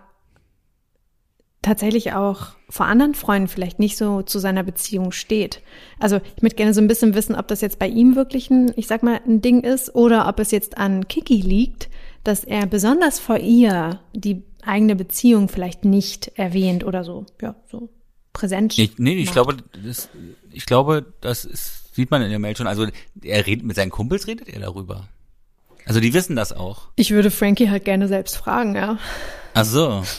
tatsächlich 1.70 2.14
auch 2.14 2.48
vor 2.68 2.88
anderen 2.88 3.14
Freunden 3.14 3.48
vielleicht 3.48 3.78
nicht 3.78 3.96
so 3.96 4.24
zu 4.24 4.40
seiner 4.40 4.64
Beziehung 4.64 5.12
steht. 5.12 5.62
Also 6.00 6.20
ich 6.36 6.42
möchte 6.42 6.56
gerne 6.56 6.74
so 6.74 6.82
ein 6.82 6.88
bisschen 6.88 7.14
wissen, 7.14 7.36
ob 7.36 7.48
das 7.48 7.62
jetzt 7.62 7.78
bei 7.78 7.88
ihm 7.88 8.16
wirklich 8.16 8.50
ein, 8.50 8.74
ich 8.76 8.88
sag 8.88 9.04
mal, 9.04 9.22
ein 9.28 9.44
Ding 9.44 9.62
ist 9.62 9.94
oder 9.94 10.28
ob 10.28 10.40
es 10.40 10.50
jetzt 10.50 10.80
an 10.80 11.08
Kiki 11.08 11.42
liegt, 11.42 11.90
dass 12.24 12.44
er 12.44 12.66
besonders 12.66 13.20
vor 13.20 13.38
ihr 13.38 14.00
die 14.14 14.42
eigene 14.64 14.96
Beziehung 14.96 15.48
vielleicht 15.48 15.86
nicht 15.86 16.32
erwähnt 16.36 16.84
oder 16.84 17.04
so, 17.04 17.28
ja, 17.40 17.54
so 17.72 17.90
präsent. 18.34 18.76
Ich, 18.80 18.98
nee, 18.98 19.14
ich 19.14 19.26
macht. 19.26 19.34
glaube, 19.34 19.58
das, 19.86 20.10
ich 20.52 20.66
glaube, 20.66 21.06
das 21.22 21.46
ist, 21.46 21.94
sieht 21.94 22.10
man 22.10 22.24
in 22.24 22.32
der 22.32 22.40
Mail 22.40 22.58
schon. 22.58 22.66
Also 22.66 22.88
er 23.22 23.46
redet 23.46 23.64
mit 23.64 23.76
seinen 23.76 23.92
Kumpels, 23.92 24.26
redet 24.26 24.50
er 24.50 24.60
darüber. 24.60 25.08
Also 25.86 26.00
die 26.00 26.16
wissen 26.16 26.36
das 26.36 26.52
auch. 26.52 26.88
Ich 26.96 27.12
würde 27.12 27.30
Frankie 27.30 27.70
halt 27.70 27.86
gerne 27.86 28.08
selbst 28.08 28.38
fragen, 28.38 28.76
ja. 28.76 28.98
Ach 29.54 29.66
so. 29.66 30.04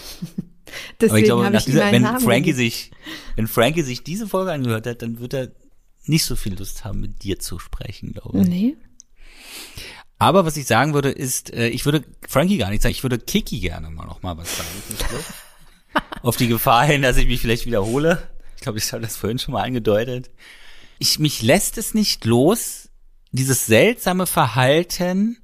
Aber 0.70 0.96
Deswegen 1.00 1.18
ich 1.18 1.24
glaube, 1.24 1.56
ich 1.56 1.64
dieser, 1.64 1.92
wenn 1.92 2.02
Namen 2.02 2.20
Frankie 2.20 2.52
gegeben. 2.52 2.58
sich, 2.58 2.90
wenn 3.36 3.48
Frankie 3.48 3.82
sich 3.82 4.02
diese 4.02 4.26
Folge 4.26 4.52
angehört 4.52 4.86
hat, 4.86 5.02
dann 5.02 5.20
wird 5.20 5.34
er 5.34 5.50
nicht 6.04 6.24
so 6.24 6.36
viel 6.36 6.56
Lust 6.56 6.84
haben, 6.84 7.00
mit 7.00 7.22
dir 7.22 7.38
zu 7.38 7.58
sprechen, 7.58 8.12
glaube 8.12 8.40
ich. 8.40 8.48
Nee. 8.48 8.76
Aber 10.18 10.44
was 10.44 10.56
ich 10.56 10.66
sagen 10.66 10.92
würde, 10.92 11.10
ist, 11.10 11.52
äh, 11.52 11.68
ich 11.68 11.86
würde 11.86 12.04
Frankie 12.28 12.58
gar 12.58 12.70
nicht 12.70 12.82
sagen, 12.82 12.92
ich 12.92 13.02
würde 13.02 13.18
Kiki 13.18 13.58
gerne 13.60 13.90
mal 13.90 14.06
noch 14.06 14.22
mal 14.22 14.36
was 14.36 14.56
sagen. 14.56 14.68
Auf 16.22 16.36
die 16.36 16.48
Gefahr 16.48 16.84
hin, 16.84 17.02
dass 17.02 17.16
ich 17.16 17.26
mich 17.26 17.40
vielleicht 17.40 17.64
wiederhole. 17.64 18.28
Ich 18.56 18.62
glaube, 18.62 18.78
ich 18.78 18.92
habe 18.92 19.02
das 19.02 19.16
vorhin 19.16 19.38
schon 19.38 19.54
mal 19.54 19.62
angedeutet. 19.62 20.30
Ich, 20.98 21.18
mich 21.18 21.40
lässt 21.40 21.78
es 21.78 21.94
nicht 21.94 22.26
los, 22.26 22.90
dieses 23.32 23.64
seltsame 23.64 24.26
Verhalten, 24.26 25.38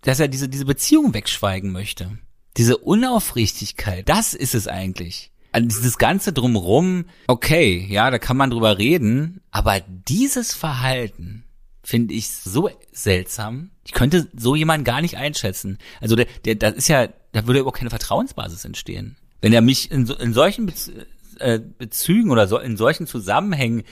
dass 0.00 0.20
er 0.20 0.28
diese, 0.28 0.48
diese 0.48 0.64
Beziehung 0.64 1.12
wegschweigen 1.12 1.70
möchte. 1.70 2.18
Diese 2.56 2.76
Unaufrichtigkeit, 2.78 4.08
das 4.08 4.34
ist 4.34 4.54
es 4.54 4.68
eigentlich. 4.68 5.30
Also 5.52 5.68
dieses 5.68 5.98
ganze 5.98 6.32
drumrum, 6.32 7.06
okay, 7.28 7.86
ja, 7.88 8.10
da 8.10 8.18
kann 8.18 8.36
man 8.36 8.50
drüber 8.50 8.78
reden, 8.78 9.40
aber 9.50 9.80
dieses 9.80 10.54
Verhalten 10.54 11.44
finde 11.82 12.14
ich 12.14 12.28
so 12.28 12.68
seltsam. 12.92 13.70
Ich 13.84 13.92
könnte 13.92 14.28
so 14.36 14.56
jemanden 14.56 14.84
gar 14.84 15.00
nicht 15.00 15.16
einschätzen. 15.16 15.78
Also 16.00 16.16
der, 16.16 16.26
der, 16.44 16.56
das 16.56 16.74
ist 16.74 16.88
ja, 16.88 17.08
da 17.32 17.46
würde 17.46 17.60
überhaupt 17.60 17.78
keine 17.78 17.90
Vertrauensbasis 17.90 18.64
entstehen. 18.64 19.16
Wenn 19.40 19.52
er 19.52 19.60
mich 19.60 19.90
in, 19.90 20.06
in 20.06 20.34
solchen 20.34 20.66
Bez 20.66 20.90
äh, 21.38 21.60
Bezügen 21.60 22.30
oder 22.30 22.48
so, 22.48 22.58
in 22.58 22.76
solchen 22.76 23.06
Zusammenhängen 23.06 23.84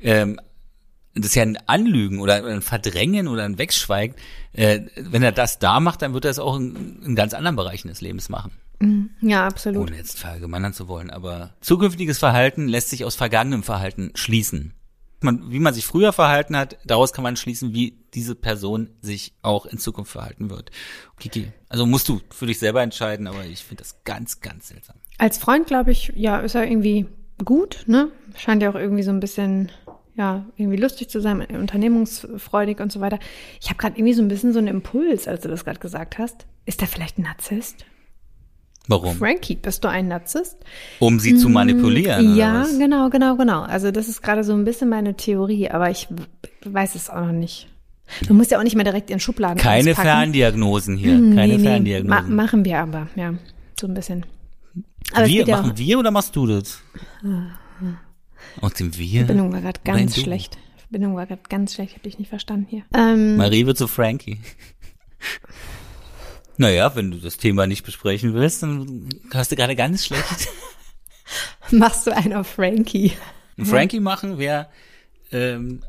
ähm, 0.00 0.40
das 1.14 1.26
ist 1.26 1.34
ja 1.34 1.42
ein 1.42 1.58
Anlügen 1.66 2.20
oder 2.20 2.44
ein 2.44 2.62
Verdrängen 2.62 3.28
oder 3.28 3.44
ein 3.44 3.58
Wegschweigen. 3.58 4.16
Äh, 4.52 4.82
wenn 4.96 5.22
er 5.22 5.32
das 5.32 5.58
da 5.58 5.80
macht, 5.80 6.02
dann 6.02 6.14
wird 6.14 6.24
er 6.24 6.30
es 6.30 6.38
auch 6.38 6.56
in, 6.56 7.02
in 7.04 7.14
ganz 7.14 7.34
anderen 7.34 7.56
Bereichen 7.56 7.88
des 7.88 8.00
Lebens 8.00 8.28
machen. 8.28 8.52
Ja, 9.20 9.46
absolut. 9.46 9.88
Ohne 9.88 9.96
jetzt 9.96 10.18
verallgemeinern 10.18 10.72
zu 10.74 10.88
wollen. 10.88 11.10
Aber 11.10 11.54
zukünftiges 11.60 12.18
Verhalten 12.18 12.68
lässt 12.68 12.90
sich 12.90 13.04
aus 13.04 13.14
vergangenem 13.14 13.62
Verhalten 13.62 14.10
schließen. 14.14 14.74
Man, 15.20 15.50
wie 15.50 15.58
man 15.58 15.72
sich 15.72 15.86
früher 15.86 16.12
verhalten 16.12 16.54
hat, 16.56 16.76
daraus 16.84 17.14
kann 17.14 17.22
man 17.22 17.36
schließen, 17.36 17.72
wie 17.72 17.96
diese 18.12 18.34
Person 18.34 18.90
sich 19.00 19.32
auch 19.40 19.64
in 19.64 19.78
Zukunft 19.78 20.12
verhalten 20.12 20.50
wird. 20.50 20.70
Kiki, 21.18 21.50
also 21.68 21.86
musst 21.86 22.08
du 22.10 22.20
für 22.30 22.46
dich 22.46 22.58
selber 22.58 22.82
entscheiden, 22.82 23.26
aber 23.26 23.44
ich 23.46 23.60
finde 23.64 23.82
das 23.84 24.04
ganz, 24.04 24.40
ganz 24.40 24.68
seltsam. 24.68 24.96
Als 25.16 25.38
Freund, 25.38 25.66
glaube 25.66 25.92
ich, 25.92 26.12
ja, 26.14 26.40
ist 26.40 26.54
er 26.54 26.66
irgendwie 26.66 27.06
gut, 27.42 27.84
ne? 27.86 28.10
Scheint 28.36 28.62
ja 28.62 28.70
auch 28.70 28.74
irgendwie 28.74 29.02
so 29.02 29.12
ein 29.12 29.20
bisschen, 29.20 29.72
ja, 30.16 30.44
irgendwie 30.56 30.76
lustig 30.76 31.08
zu 31.08 31.20
sein, 31.20 31.40
unternehmungsfreudig 31.40 32.80
und 32.80 32.92
so 32.92 33.00
weiter. 33.00 33.18
Ich 33.60 33.68
habe 33.68 33.78
gerade 33.78 33.98
irgendwie 33.98 34.14
so 34.14 34.22
ein 34.22 34.28
bisschen 34.28 34.52
so 34.52 34.58
einen 34.58 34.68
Impuls, 34.68 35.26
als 35.26 35.42
du 35.42 35.48
das 35.48 35.64
gerade 35.64 35.80
gesagt 35.80 36.18
hast. 36.18 36.46
Ist 36.66 36.80
er 36.82 36.88
vielleicht 36.88 37.18
ein 37.18 37.22
Narzisst? 37.22 37.84
Warum? 38.86 39.16
Frankie, 39.16 39.56
bist 39.56 39.82
du 39.82 39.88
ein 39.88 40.08
Narzisst? 40.08 40.58
Um 40.98 41.18
sie 41.18 41.36
zu 41.36 41.48
manipulieren. 41.48 42.26
oder 42.32 42.36
ja, 42.36 42.66
genau, 42.78 43.08
genau, 43.08 43.36
genau. 43.36 43.62
Also 43.62 43.90
das 43.90 44.08
ist 44.08 44.22
gerade 44.22 44.44
so 44.44 44.52
ein 44.52 44.64
bisschen 44.64 44.88
meine 44.88 45.14
Theorie, 45.14 45.70
aber 45.70 45.90
ich 45.90 46.08
weiß 46.64 46.94
es 46.94 47.08
auch 47.08 47.24
noch 47.24 47.32
nicht. 47.32 47.68
Du 48.28 48.34
musst 48.34 48.50
ja 48.50 48.58
auch 48.58 48.62
nicht 48.62 48.76
mehr 48.76 48.84
direkt 48.84 49.10
in 49.10 49.18
Schubladen 49.18 49.56
Keine 49.56 49.90
auspacken. 49.92 50.08
Ferndiagnosen 50.08 50.96
hier. 50.96 51.12
Hm, 51.14 51.34
Keine 51.34 51.54
nee, 51.54 51.58
nee. 51.58 51.64
Ma 51.64 51.70
Ferndiagnosen. 51.70 52.36
machen 52.36 52.64
wir 52.66 52.78
aber, 52.78 53.08
ja, 53.16 53.34
so 53.80 53.86
ein 53.86 53.94
bisschen. 53.94 54.26
Aber 55.12 55.26
wir, 55.26 55.44
ja 55.46 55.56
machen 55.56 55.78
wir 55.78 55.98
oder 55.98 56.10
machst 56.10 56.36
du 56.36 56.46
das? 56.46 56.82
Und 58.60 58.78
dem 58.78 58.96
wir? 58.96 59.26
Verbindung 59.26 59.52
war 59.52 59.60
gerade 59.60 59.80
ganz 59.84 60.18
schlecht. 60.18 60.58
Verbindung 60.76 61.16
war 61.16 61.26
gerade 61.26 61.42
ganz 61.48 61.74
schlecht, 61.74 61.90
ich 61.90 61.96
habe 61.96 62.04
dich 62.08 62.18
nicht 62.18 62.28
verstanden 62.28 62.66
hier. 62.68 62.84
Ähm, 62.94 63.36
Marie 63.36 63.66
wird 63.66 63.78
zu 63.78 63.88
Frankie. 63.88 64.40
Naja, 66.56 66.94
wenn 66.94 67.10
du 67.10 67.18
das 67.18 67.36
Thema 67.36 67.66
nicht 67.66 67.84
besprechen 67.84 68.32
willst, 68.32 68.62
dann 68.62 69.08
hast 69.32 69.50
du 69.50 69.56
gerade 69.56 69.74
ganz 69.74 70.06
schlecht. 70.06 70.48
machst 71.72 72.06
du 72.06 72.14
einen 72.16 72.32
auf 72.32 72.46
Frankie? 72.46 73.12
Ein 73.58 73.66
Frankie 73.66 74.00
machen 74.00 74.38
wäre 74.38 74.68
ähm, 75.32 75.82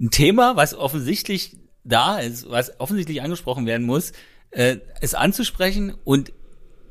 ein 0.00 0.10
Thema, 0.10 0.56
was 0.56 0.74
offensichtlich 0.74 1.56
da 1.84 2.18
ist, 2.18 2.48
was 2.48 2.78
offensichtlich 2.78 3.22
angesprochen 3.22 3.66
werden 3.66 3.86
muss, 3.86 4.12
äh, 4.50 4.76
es 5.00 5.14
anzusprechen 5.14 5.94
und 6.04 6.32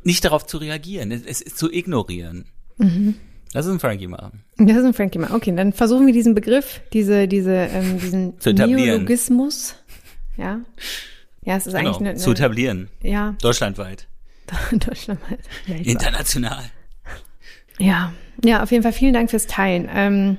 nicht 0.04 0.26
darauf 0.26 0.46
zu 0.46 0.58
reagieren, 0.58 1.12
es, 1.12 1.42
es 1.42 1.56
zu 1.56 1.72
ignorieren. 1.72 2.46
Mhm. 2.78 3.16
Das 3.54 3.66
ist 3.66 3.72
ein 3.72 3.80
Frankie 3.80 4.08
machen. 4.08 4.44
Das 4.58 4.78
ist 4.78 4.86
ein 4.86 4.94
Frankie 4.94 5.20
mal. 5.20 5.32
Okay, 5.34 5.54
dann 5.56 5.74
versuchen 5.74 6.06
wir 6.06 6.14
diesen 6.14 6.36
Begriff, 6.36 6.82
diese, 6.94 7.28
diese, 7.28 7.54
ähm, 7.54 8.00
diesen 8.02 8.40
Zu. 8.40 8.54
Neologismus. 8.54 9.76
Ja. 10.38 10.60
Ja, 11.44 11.58
es 11.58 11.68
ist 11.68 11.74
Genau, 11.76 11.90
eigentlich 11.90 12.08
eine, 12.08 12.16
zu 12.18 12.32
etablieren. 12.32 12.90
ja, 13.02 13.36
Deutschlandweit. 13.42 14.08
Deutschland 14.72 15.20
weltweit. 15.30 15.86
International. 15.88 16.64
Ja, 17.80 18.14
ja, 18.44 18.62
auf 18.64 18.72
jeden 18.72 18.84
Fall 18.84 18.94
vielen 18.94 19.14
Dank 19.14 19.30
fürs 19.30 19.48
Teilen. 19.48 19.90
Ähm, 19.94 20.38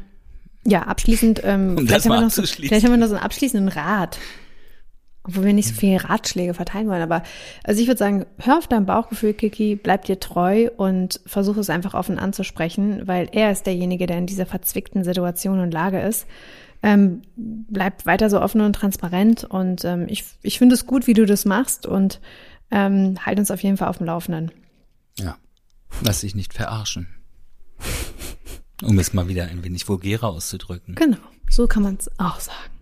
ja, 0.64 0.82
abschließend, 0.82 1.40
ähm, 1.44 1.70
Um 1.76 1.86
vielleicht, 1.86 1.90
das 1.92 2.04
haben 2.04 2.10
wir 2.12 2.16
mal 2.16 2.22
noch 2.22 2.30
so, 2.30 2.42
vielleicht 2.42 2.84
haben 2.84 2.92
wir 2.92 2.96
noch 2.98 3.08
so 3.08 3.14
einen 3.16 3.24
abschließenden 3.24 3.68
Rat. 3.68 4.18
Obwohl 5.24 5.44
wir 5.44 5.52
nicht 5.52 5.68
so 5.68 5.74
viele 5.74 6.02
Ratschläge 6.02 6.52
verteilen 6.52 6.88
wollen. 6.88 7.02
Aber 7.02 7.22
also 7.62 7.80
ich 7.80 7.86
würde 7.86 7.98
sagen, 7.98 8.26
hör 8.38 8.58
auf 8.58 8.66
dein 8.66 8.86
Bauchgefühl, 8.86 9.34
Kiki, 9.34 9.76
bleib 9.76 10.04
dir 10.04 10.18
treu 10.18 10.68
und 10.76 11.20
versuche 11.26 11.60
es 11.60 11.70
einfach 11.70 11.94
offen 11.94 12.18
anzusprechen, 12.18 13.06
weil 13.06 13.28
er 13.30 13.52
ist 13.52 13.66
derjenige, 13.66 14.06
der 14.06 14.18
in 14.18 14.26
dieser 14.26 14.46
verzwickten 14.46 15.04
Situation 15.04 15.60
und 15.60 15.72
Lage 15.72 16.00
ist. 16.00 16.26
Ähm, 16.82 17.22
bleib 17.36 18.04
weiter 18.06 18.28
so 18.28 18.40
offen 18.40 18.60
und 18.60 18.72
transparent 18.72 19.44
und 19.44 19.84
ähm, 19.84 20.06
ich, 20.08 20.24
ich 20.42 20.58
finde 20.58 20.74
es 20.74 20.86
gut, 20.86 21.06
wie 21.06 21.14
du 21.14 21.26
das 21.26 21.44
machst 21.44 21.86
und 21.86 22.20
ähm, 22.72 23.24
halt 23.24 23.38
uns 23.38 23.52
auf 23.52 23.62
jeden 23.62 23.76
Fall 23.76 23.88
auf 23.88 23.98
dem 23.98 24.06
Laufenden. 24.06 24.50
Ja. 25.16 25.36
Lass 26.00 26.22
dich 26.22 26.34
nicht 26.34 26.54
verarschen. 26.54 27.06
Um 28.82 28.98
es 28.98 29.12
mal 29.12 29.28
wieder 29.28 29.44
ein 29.44 29.62
wenig 29.62 29.88
vulgärer 29.88 30.28
auszudrücken. 30.28 30.96
Genau, 30.96 31.18
so 31.48 31.68
kann 31.68 31.84
man 31.84 31.96
es 31.96 32.10
auch 32.18 32.40
sagen. 32.40 32.81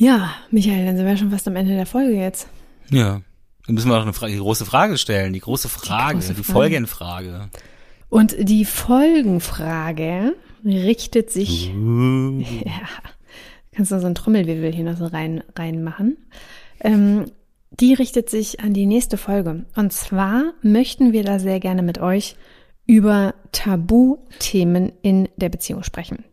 Ja, 0.00 0.30
Michael, 0.50 0.86
dann 0.86 0.96
sind 0.96 1.04
wir 1.04 1.16
schon 1.18 1.30
fast 1.30 1.46
am 1.46 1.56
Ende 1.56 1.74
der 1.74 1.84
Folge 1.84 2.14
jetzt. 2.14 2.48
Ja. 2.88 3.20
Dann 3.66 3.74
müssen 3.74 3.90
wir 3.90 3.96
noch 3.96 4.04
eine 4.04 4.14
Frage, 4.14 4.32
die 4.32 4.38
große 4.38 4.64
Frage 4.64 4.96
stellen, 4.96 5.34
die 5.34 5.40
große 5.40 5.68
Frage, 5.68 6.20
die, 6.20 6.26
große 6.26 6.34
Frage. 6.36 6.52
Folgenfrage. 6.52 7.50
Und 8.08 8.34
die 8.38 8.64
Folgenfrage 8.64 10.34
richtet 10.64 11.30
sich. 11.30 11.70
Ja, 12.64 12.88
kannst 13.72 13.92
du 13.92 14.00
so 14.00 14.06
einen 14.06 14.14
Trommelwirbel 14.14 14.72
hier 14.72 14.84
noch 14.84 14.96
so 14.96 15.04
rein 15.04 15.44
reinmachen? 15.54 16.16
Ähm, 16.80 17.26
die 17.68 17.92
richtet 17.92 18.30
sich 18.30 18.60
an 18.60 18.72
die 18.72 18.86
nächste 18.86 19.18
Folge. 19.18 19.66
Und 19.76 19.92
zwar 19.92 20.54
möchten 20.62 21.12
wir 21.12 21.24
da 21.24 21.38
sehr 21.38 21.60
gerne 21.60 21.82
mit 21.82 21.98
euch 21.98 22.36
über 22.86 23.34
Tabuthemen 23.52 24.92
in 25.02 25.28
der 25.36 25.50
Beziehung 25.50 25.82
sprechen. 25.82 26.24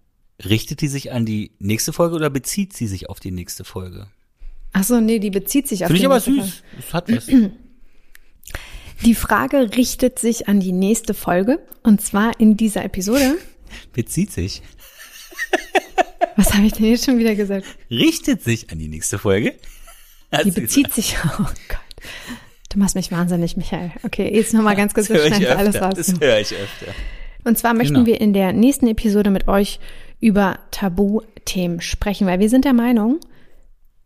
Richtet 0.46 0.82
die 0.82 0.88
sich 0.88 1.12
an 1.12 1.26
die 1.26 1.52
nächste 1.60 1.94
Folge 1.94 2.16
oder 2.16 2.30
bezieht 2.30 2.74
sie 2.74 2.88
sich 2.88 3.10
auf 3.10 3.20
die 3.20 3.32
nächste 3.32 3.64
Folge? 3.64 4.08
Ach 4.74 4.84
so, 4.84 5.00
nee, 5.00 5.20
die 5.20 5.32
bezieht 5.32 5.68
sich 5.68 5.84
auf 5.84 5.88
Finde 5.88 5.96
ich 5.98 6.02
die 6.02 6.06
aber 6.06 6.16
nächste 6.16 6.34
süß. 6.34 6.64
Es 6.80 6.94
hat 6.94 7.12
was. 7.12 7.28
Die 9.06 9.14
Frage 9.14 9.76
richtet 9.78 10.18
sich 10.18 10.48
an 10.48 10.60
die 10.60 10.72
nächste 10.72 11.14
Folge 11.14 11.60
und 11.84 12.02
zwar 12.02 12.40
in 12.40 12.58
dieser 12.58 12.84
Episode. 12.84 13.38
Bezieht 13.94 14.32
sich. 14.32 14.64
Was 16.36 16.54
habe 16.54 16.66
ich 16.66 16.74
denn 16.74 16.86
jetzt 16.86 17.06
schon 17.06 17.20
wieder 17.20 17.36
gesagt? 17.36 17.66
Richtet 17.92 18.44
sich 18.44 18.72
an 18.72 18.80
die 18.80 18.88
nächste 18.88 19.20
Folge. 19.20 19.56
Hast 20.32 20.46
Die 20.46 20.52
bezieht 20.52 20.94
sich. 20.94 21.16
Oh 21.24 21.44
Gott. 21.44 21.80
Du 22.70 22.80
machst 22.80 22.96
mich 22.96 23.12
wahnsinnig, 23.12 23.56
Michael. 23.56 23.92
Okay, 24.04 24.34
jetzt 24.34 24.54
nochmal 24.54 24.76
ganz 24.76 24.94
kurz, 24.94 25.08
Das 25.08 25.26
ich 25.40 25.50
alles 25.50 25.80
raus. 25.80 25.94
Das 25.96 26.20
höre 26.20 26.40
ich 26.40 26.54
öfter. 26.54 26.94
Und 27.46 27.58
zwar 27.58 27.74
möchten 27.74 27.94
Genau. 27.94 28.06
wir 28.08 28.20
in 28.20 28.34
der 28.34 28.52
nächsten 28.52 28.88
Episode 28.88 29.30
mit 29.30 29.48
euch 29.48 29.80
über 30.20 30.60
Tabuthemen 30.72 31.82
sprechen, 31.82 32.28
weil 32.28 32.40
wir 32.40 32.50
sind 32.50 32.66
der 32.66 32.74
Meinung, 32.74 33.20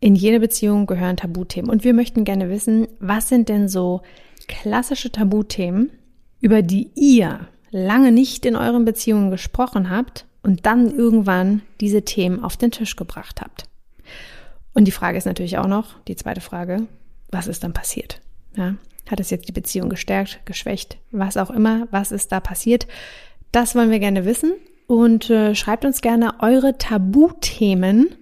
in 0.00 0.16
jede 0.16 0.40
Beziehung 0.40 0.86
gehören 0.86 1.16
Tabuthemen. 1.16 1.70
Und 1.70 1.84
wir 1.84 1.94
möchten 1.94 2.24
gerne 2.24 2.50
wissen, 2.50 2.88
was 2.98 3.28
sind 3.28 3.48
denn 3.48 3.68
so 3.68 4.02
klassische 4.48 5.12
Tabuthemen, 5.12 5.92
über 6.40 6.62
die 6.62 6.90
ihr 6.96 7.46
lange 7.70 8.10
nicht 8.10 8.44
in 8.44 8.56
euren 8.56 8.84
Beziehungen 8.84 9.30
gesprochen 9.30 9.90
habt 9.90 10.26
und 10.42 10.66
dann 10.66 10.90
irgendwann 10.90 11.62
diese 11.80 12.02
Themen 12.02 12.42
auf 12.42 12.56
den 12.56 12.72
Tisch 12.72 12.96
gebracht 12.96 13.40
habt. 13.40 13.68
Und 14.74 14.86
die 14.86 14.92
Frage 14.92 15.18
ist 15.18 15.26
natürlich 15.26 15.58
auch 15.58 15.68
noch, 15.68 16.00
die 16.08 16.16
zweite 16.16 16.40
Frage, 16.40 16.88
was 17.30 17.46
ist 17.46 17.62
dann 17.62 17.72
passiert? 17.72 18.20
Ja, 18.56 18.74
hat 19.08 19.20
es 19.20 19.30
jetzt 19.30 19.48
die 19.48 19.52
Beziehung 19.52 19.88
gestärkt, 19.88 20.40
geschwächt, 20.46 20.98
was 21.12 21.36
auch 21.36 21.50
immer, 21.50 21.86
was 21.92 22.10
ist 22.10 22.32
da 22.32 22.40
passiert? 22.40 22.88
Das 23.52 23.74
wollen 23.76 23.90
wir 23.90 24.00
gerne 24.00 24.24
wissen 24.24 24.54
und 24.92 25.30
äh, 25.30 25.54
schreibt 25.54 25.86
uns 25.86 26.02
gerne 26.02 26.34
eure 26.40 26.76
Tabuthemen, 26.76 28.14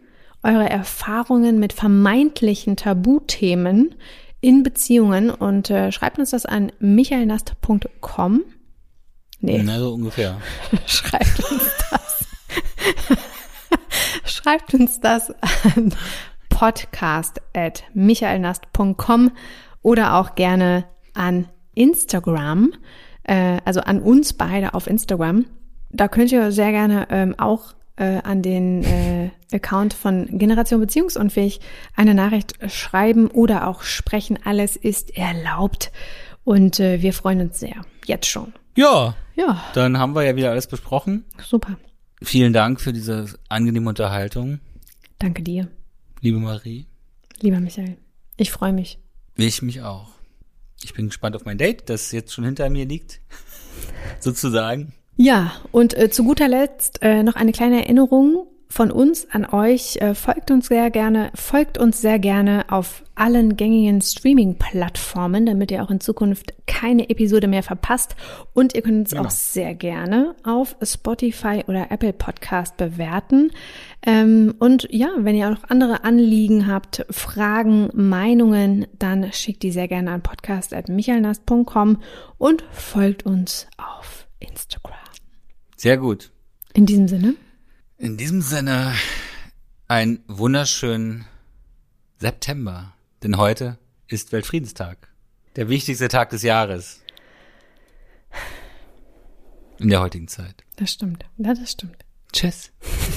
eure 0.44 0.70
Erfahrungen 0.70 1.58
mit 1.58 1.72
vermeintlichen 1.72 2.76
Tabuthemen 2.76 3.96
in 4.40 4.62
Beziehungen 4.62 5.30
und 5.30 5.68
äh, 5.68 5.90
schreibt 5.90 6.20
uns 6.20 6.30
das 6.30 6.46
an 6.46 6.70
michaelnast.com. 6.78 8.44
Nee, 9.40 9.62
Na, 9.64 9.80
so 9.80 9.94
ungefähr. 9.94 10.40
schreibt 10.86 11.40
uns 11.50 11.72
das. 11.90 12.26
schreibt 14.32 14.72
uns 14.74 15.00
das 15.00 15.32
an 15.74 15.92
podcast 16.50 17.40
at 17.52 17.82
michaelnast.com 17.94 19.32
oder 19.82 20.14
auch 20.14 20.36
gerne 20.36 20.84
an 21.14 21.48
Instagram, 21.74 22.74
äh, 23.24 23.58
also 23.64 23.80
an 23.80 24.00
uns 24.00 24.34
beide 24.34 24.74
auf 24.74 24.86
Instagram. 24.86 25.46
Da 25.90 26.08
könnt 26.08 26.32
ihr 26.32 26.52
sehr 26.52 26.70
gerne 26.70 27.06
ähm, 27.10 27.34
auch 27.38 27.74
äh, 27.96 28.18
an 28.22 28.42
den 28.42 28.84
äh, 28.84 29.30
Account 29.52 29.92
von 29.92 30.38
Generation 30.38 30.80
Beziehungsunfähig 30.80 31.60
eine 31.96 32.14
Nachricht 32.14 32.54
schreiben 32.70 33.26
oder 33.28 33.66
auch 33.66 33.82
sprechen. 33.82 34.38
Alles 34.44 34.76
ist 34.76 35.16
erlaubt 35.16 35.90
und 36.44 36.78
äh, 36.80 37.02
wir 37.02 37.12
freuen 37.12 37.40
uns 37.40 37.60
sehr. 37.60 37.74
Jetzt 38.06 38.26
schon. 38.26 38.52
Ja, 38.76 39.16
Ja, 39.34 39.62
dann 39.74 39.98
haben 39.98 40.14
wir 40.14 40.22
ja 40.22 40.36
wieder 40.36 40.50
alles 40.50 40.66
besprochen. 40.66 41.24
super. 41.42 41.76
Vielen 42.22 42.52
Dank 42.52 42.80
für 42.80 42.92
diese 42.92 43.26
angenehme 43.48 43.88
Unterhaltung, 43.88 44.60
Danke 45.18 45.42
dir, 45.42 45.68
liebe 46.20 46.38
Marie. 46.38 46.86
lieber 47.40 47.60
Michael. 47.60 47.96
Ich 48.36 48.50
freue 48.50 48.72
mich. 48.72 48.98
Ich 49.36 49.60
mich 49.62 49.82
auch. 49.82 50.08
Ich 50.82 50.94
bin 50.94 51.06
gespannt 51.06 51.34
auf 51.36 51.44
mein 51.46 51.58
Date, 51.58 51.88
das 51.90 52.12
jetzt 52.12 52.32
schon 52.32 52.44
hinter 52.44 52.68
mir 52.70 52.84
liegt. 52.86 53.20
Sozusagen. 54.20 54.92
Ja, 55.16 55.52
und 55.72 55.96
äh, 55.98 56.10
zu 56.10 56.24
guter 56.24 56.48
Letzt 56.48 57.02
äh, 57.02 57.22
noch 57.22 57.36
eine 57.36 57.52
kleine 57.52 57.82
Erinnerung 57.82 58.46
von 58.72 58.90
uns 58.92 59.26
an 59.32 59.44
euch. 59.44 59.96
Äh, 59.96 60.14
folgt 60.14 60.50
uns 60.52 60.68
sehr 60.68 60.90
gerne, 60.90 61.30
folgt 61.34 61.76
uns 61.76 62.00
sehr 62.00 62.18
gerne 62.20 62.64
auf 62.68 63.02
allen 63.16 63.56
gängigen 63.56 64.00
Streaming-Plattformen, 64.00 65.44
damit 65.44 65.70
ihr 65.72 65.82
auch 65.82 65.90
in 65.90 66.00
Zukunft 66.00 66.54
keine 66.66 67.10
Episode 67.10 67.48
mehr 67.48 67.62
verpasst. 67.64 68.14
Und 68.54 68.74
ihr 68.74 68.80
könnt 68.82 69.00
uns 69.00 69.10
Genau. 69.10 69.24
auch 69.24 69.30
sehr 69.30 69.74
gerne 69.74 70.36
auf 70.44 70.76
Spotify 70.82 71.64
oder 71.66 71.90
Apple 71.90 72.12
Podcast 72.14 72.76
bewerten. 72.78 73.50
Ähm, 74.06 74.54
und 74.58 74.86
ja, 74.90 75.08
wenn 75.18 75.34
ihr 75.36 75.48
auch 75.48 75.50
noch 75.62 75.68
andere 75.68 76.04
Anliegen 76.04 76.66
habt, 76.66 77.04
Fragen, 77.10 77.90
Meinungen, 77.92 78.86
dann 78.98 79.30
schickt 79.32 79.64
die 79.64 79.72
sehr 79.72 79.88
gerne 79.88 80.12
an 80.12 80.22
podcast.michaelnast.com 80.22 81.98
und 82.38 82.64
folgt 82.70 83.26
uns 83.26 83.66
auf 83.76 84.19
Instagram. 84.40 84.98
Sehr 85.76 85.96
gut. 85.96 86.30
In 86.74 86.86
diesem 86.86 87.08
Sinne, 87.08 87.34
In 87.98 88.16
diesem 88.16 88.42
Sinne, 88.42 88.94
einen 89.88 90.22
wunderschönen 90.26 91.26
September. 92.18 92.92
Denn 93.22 93.36
heute 93.36 93.78
ist 94.08 94.32
Weltfriedenstag. 94.32 95.08
Der 95.56 95.68
wichtigste 95.68 96.08
Tag 96.08 96.30
des 96.30 96.42
Jahres. 96.42 97.02
In 99.78 99.88
der 99.88 100.00
heutigen 100.00 100.28
Zeit. 100.28 100.62
das 100.76 100.92
stimmt. 100.92 101.24
Ja, 101.38 101.54
das 101.54 101.72
stimmt. 101.72 102.04
Tschüss, 102.32 102.70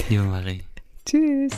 liebe 0.10 0.24
Marie. 0.24 0.64
Tschüss. 1.06 1.52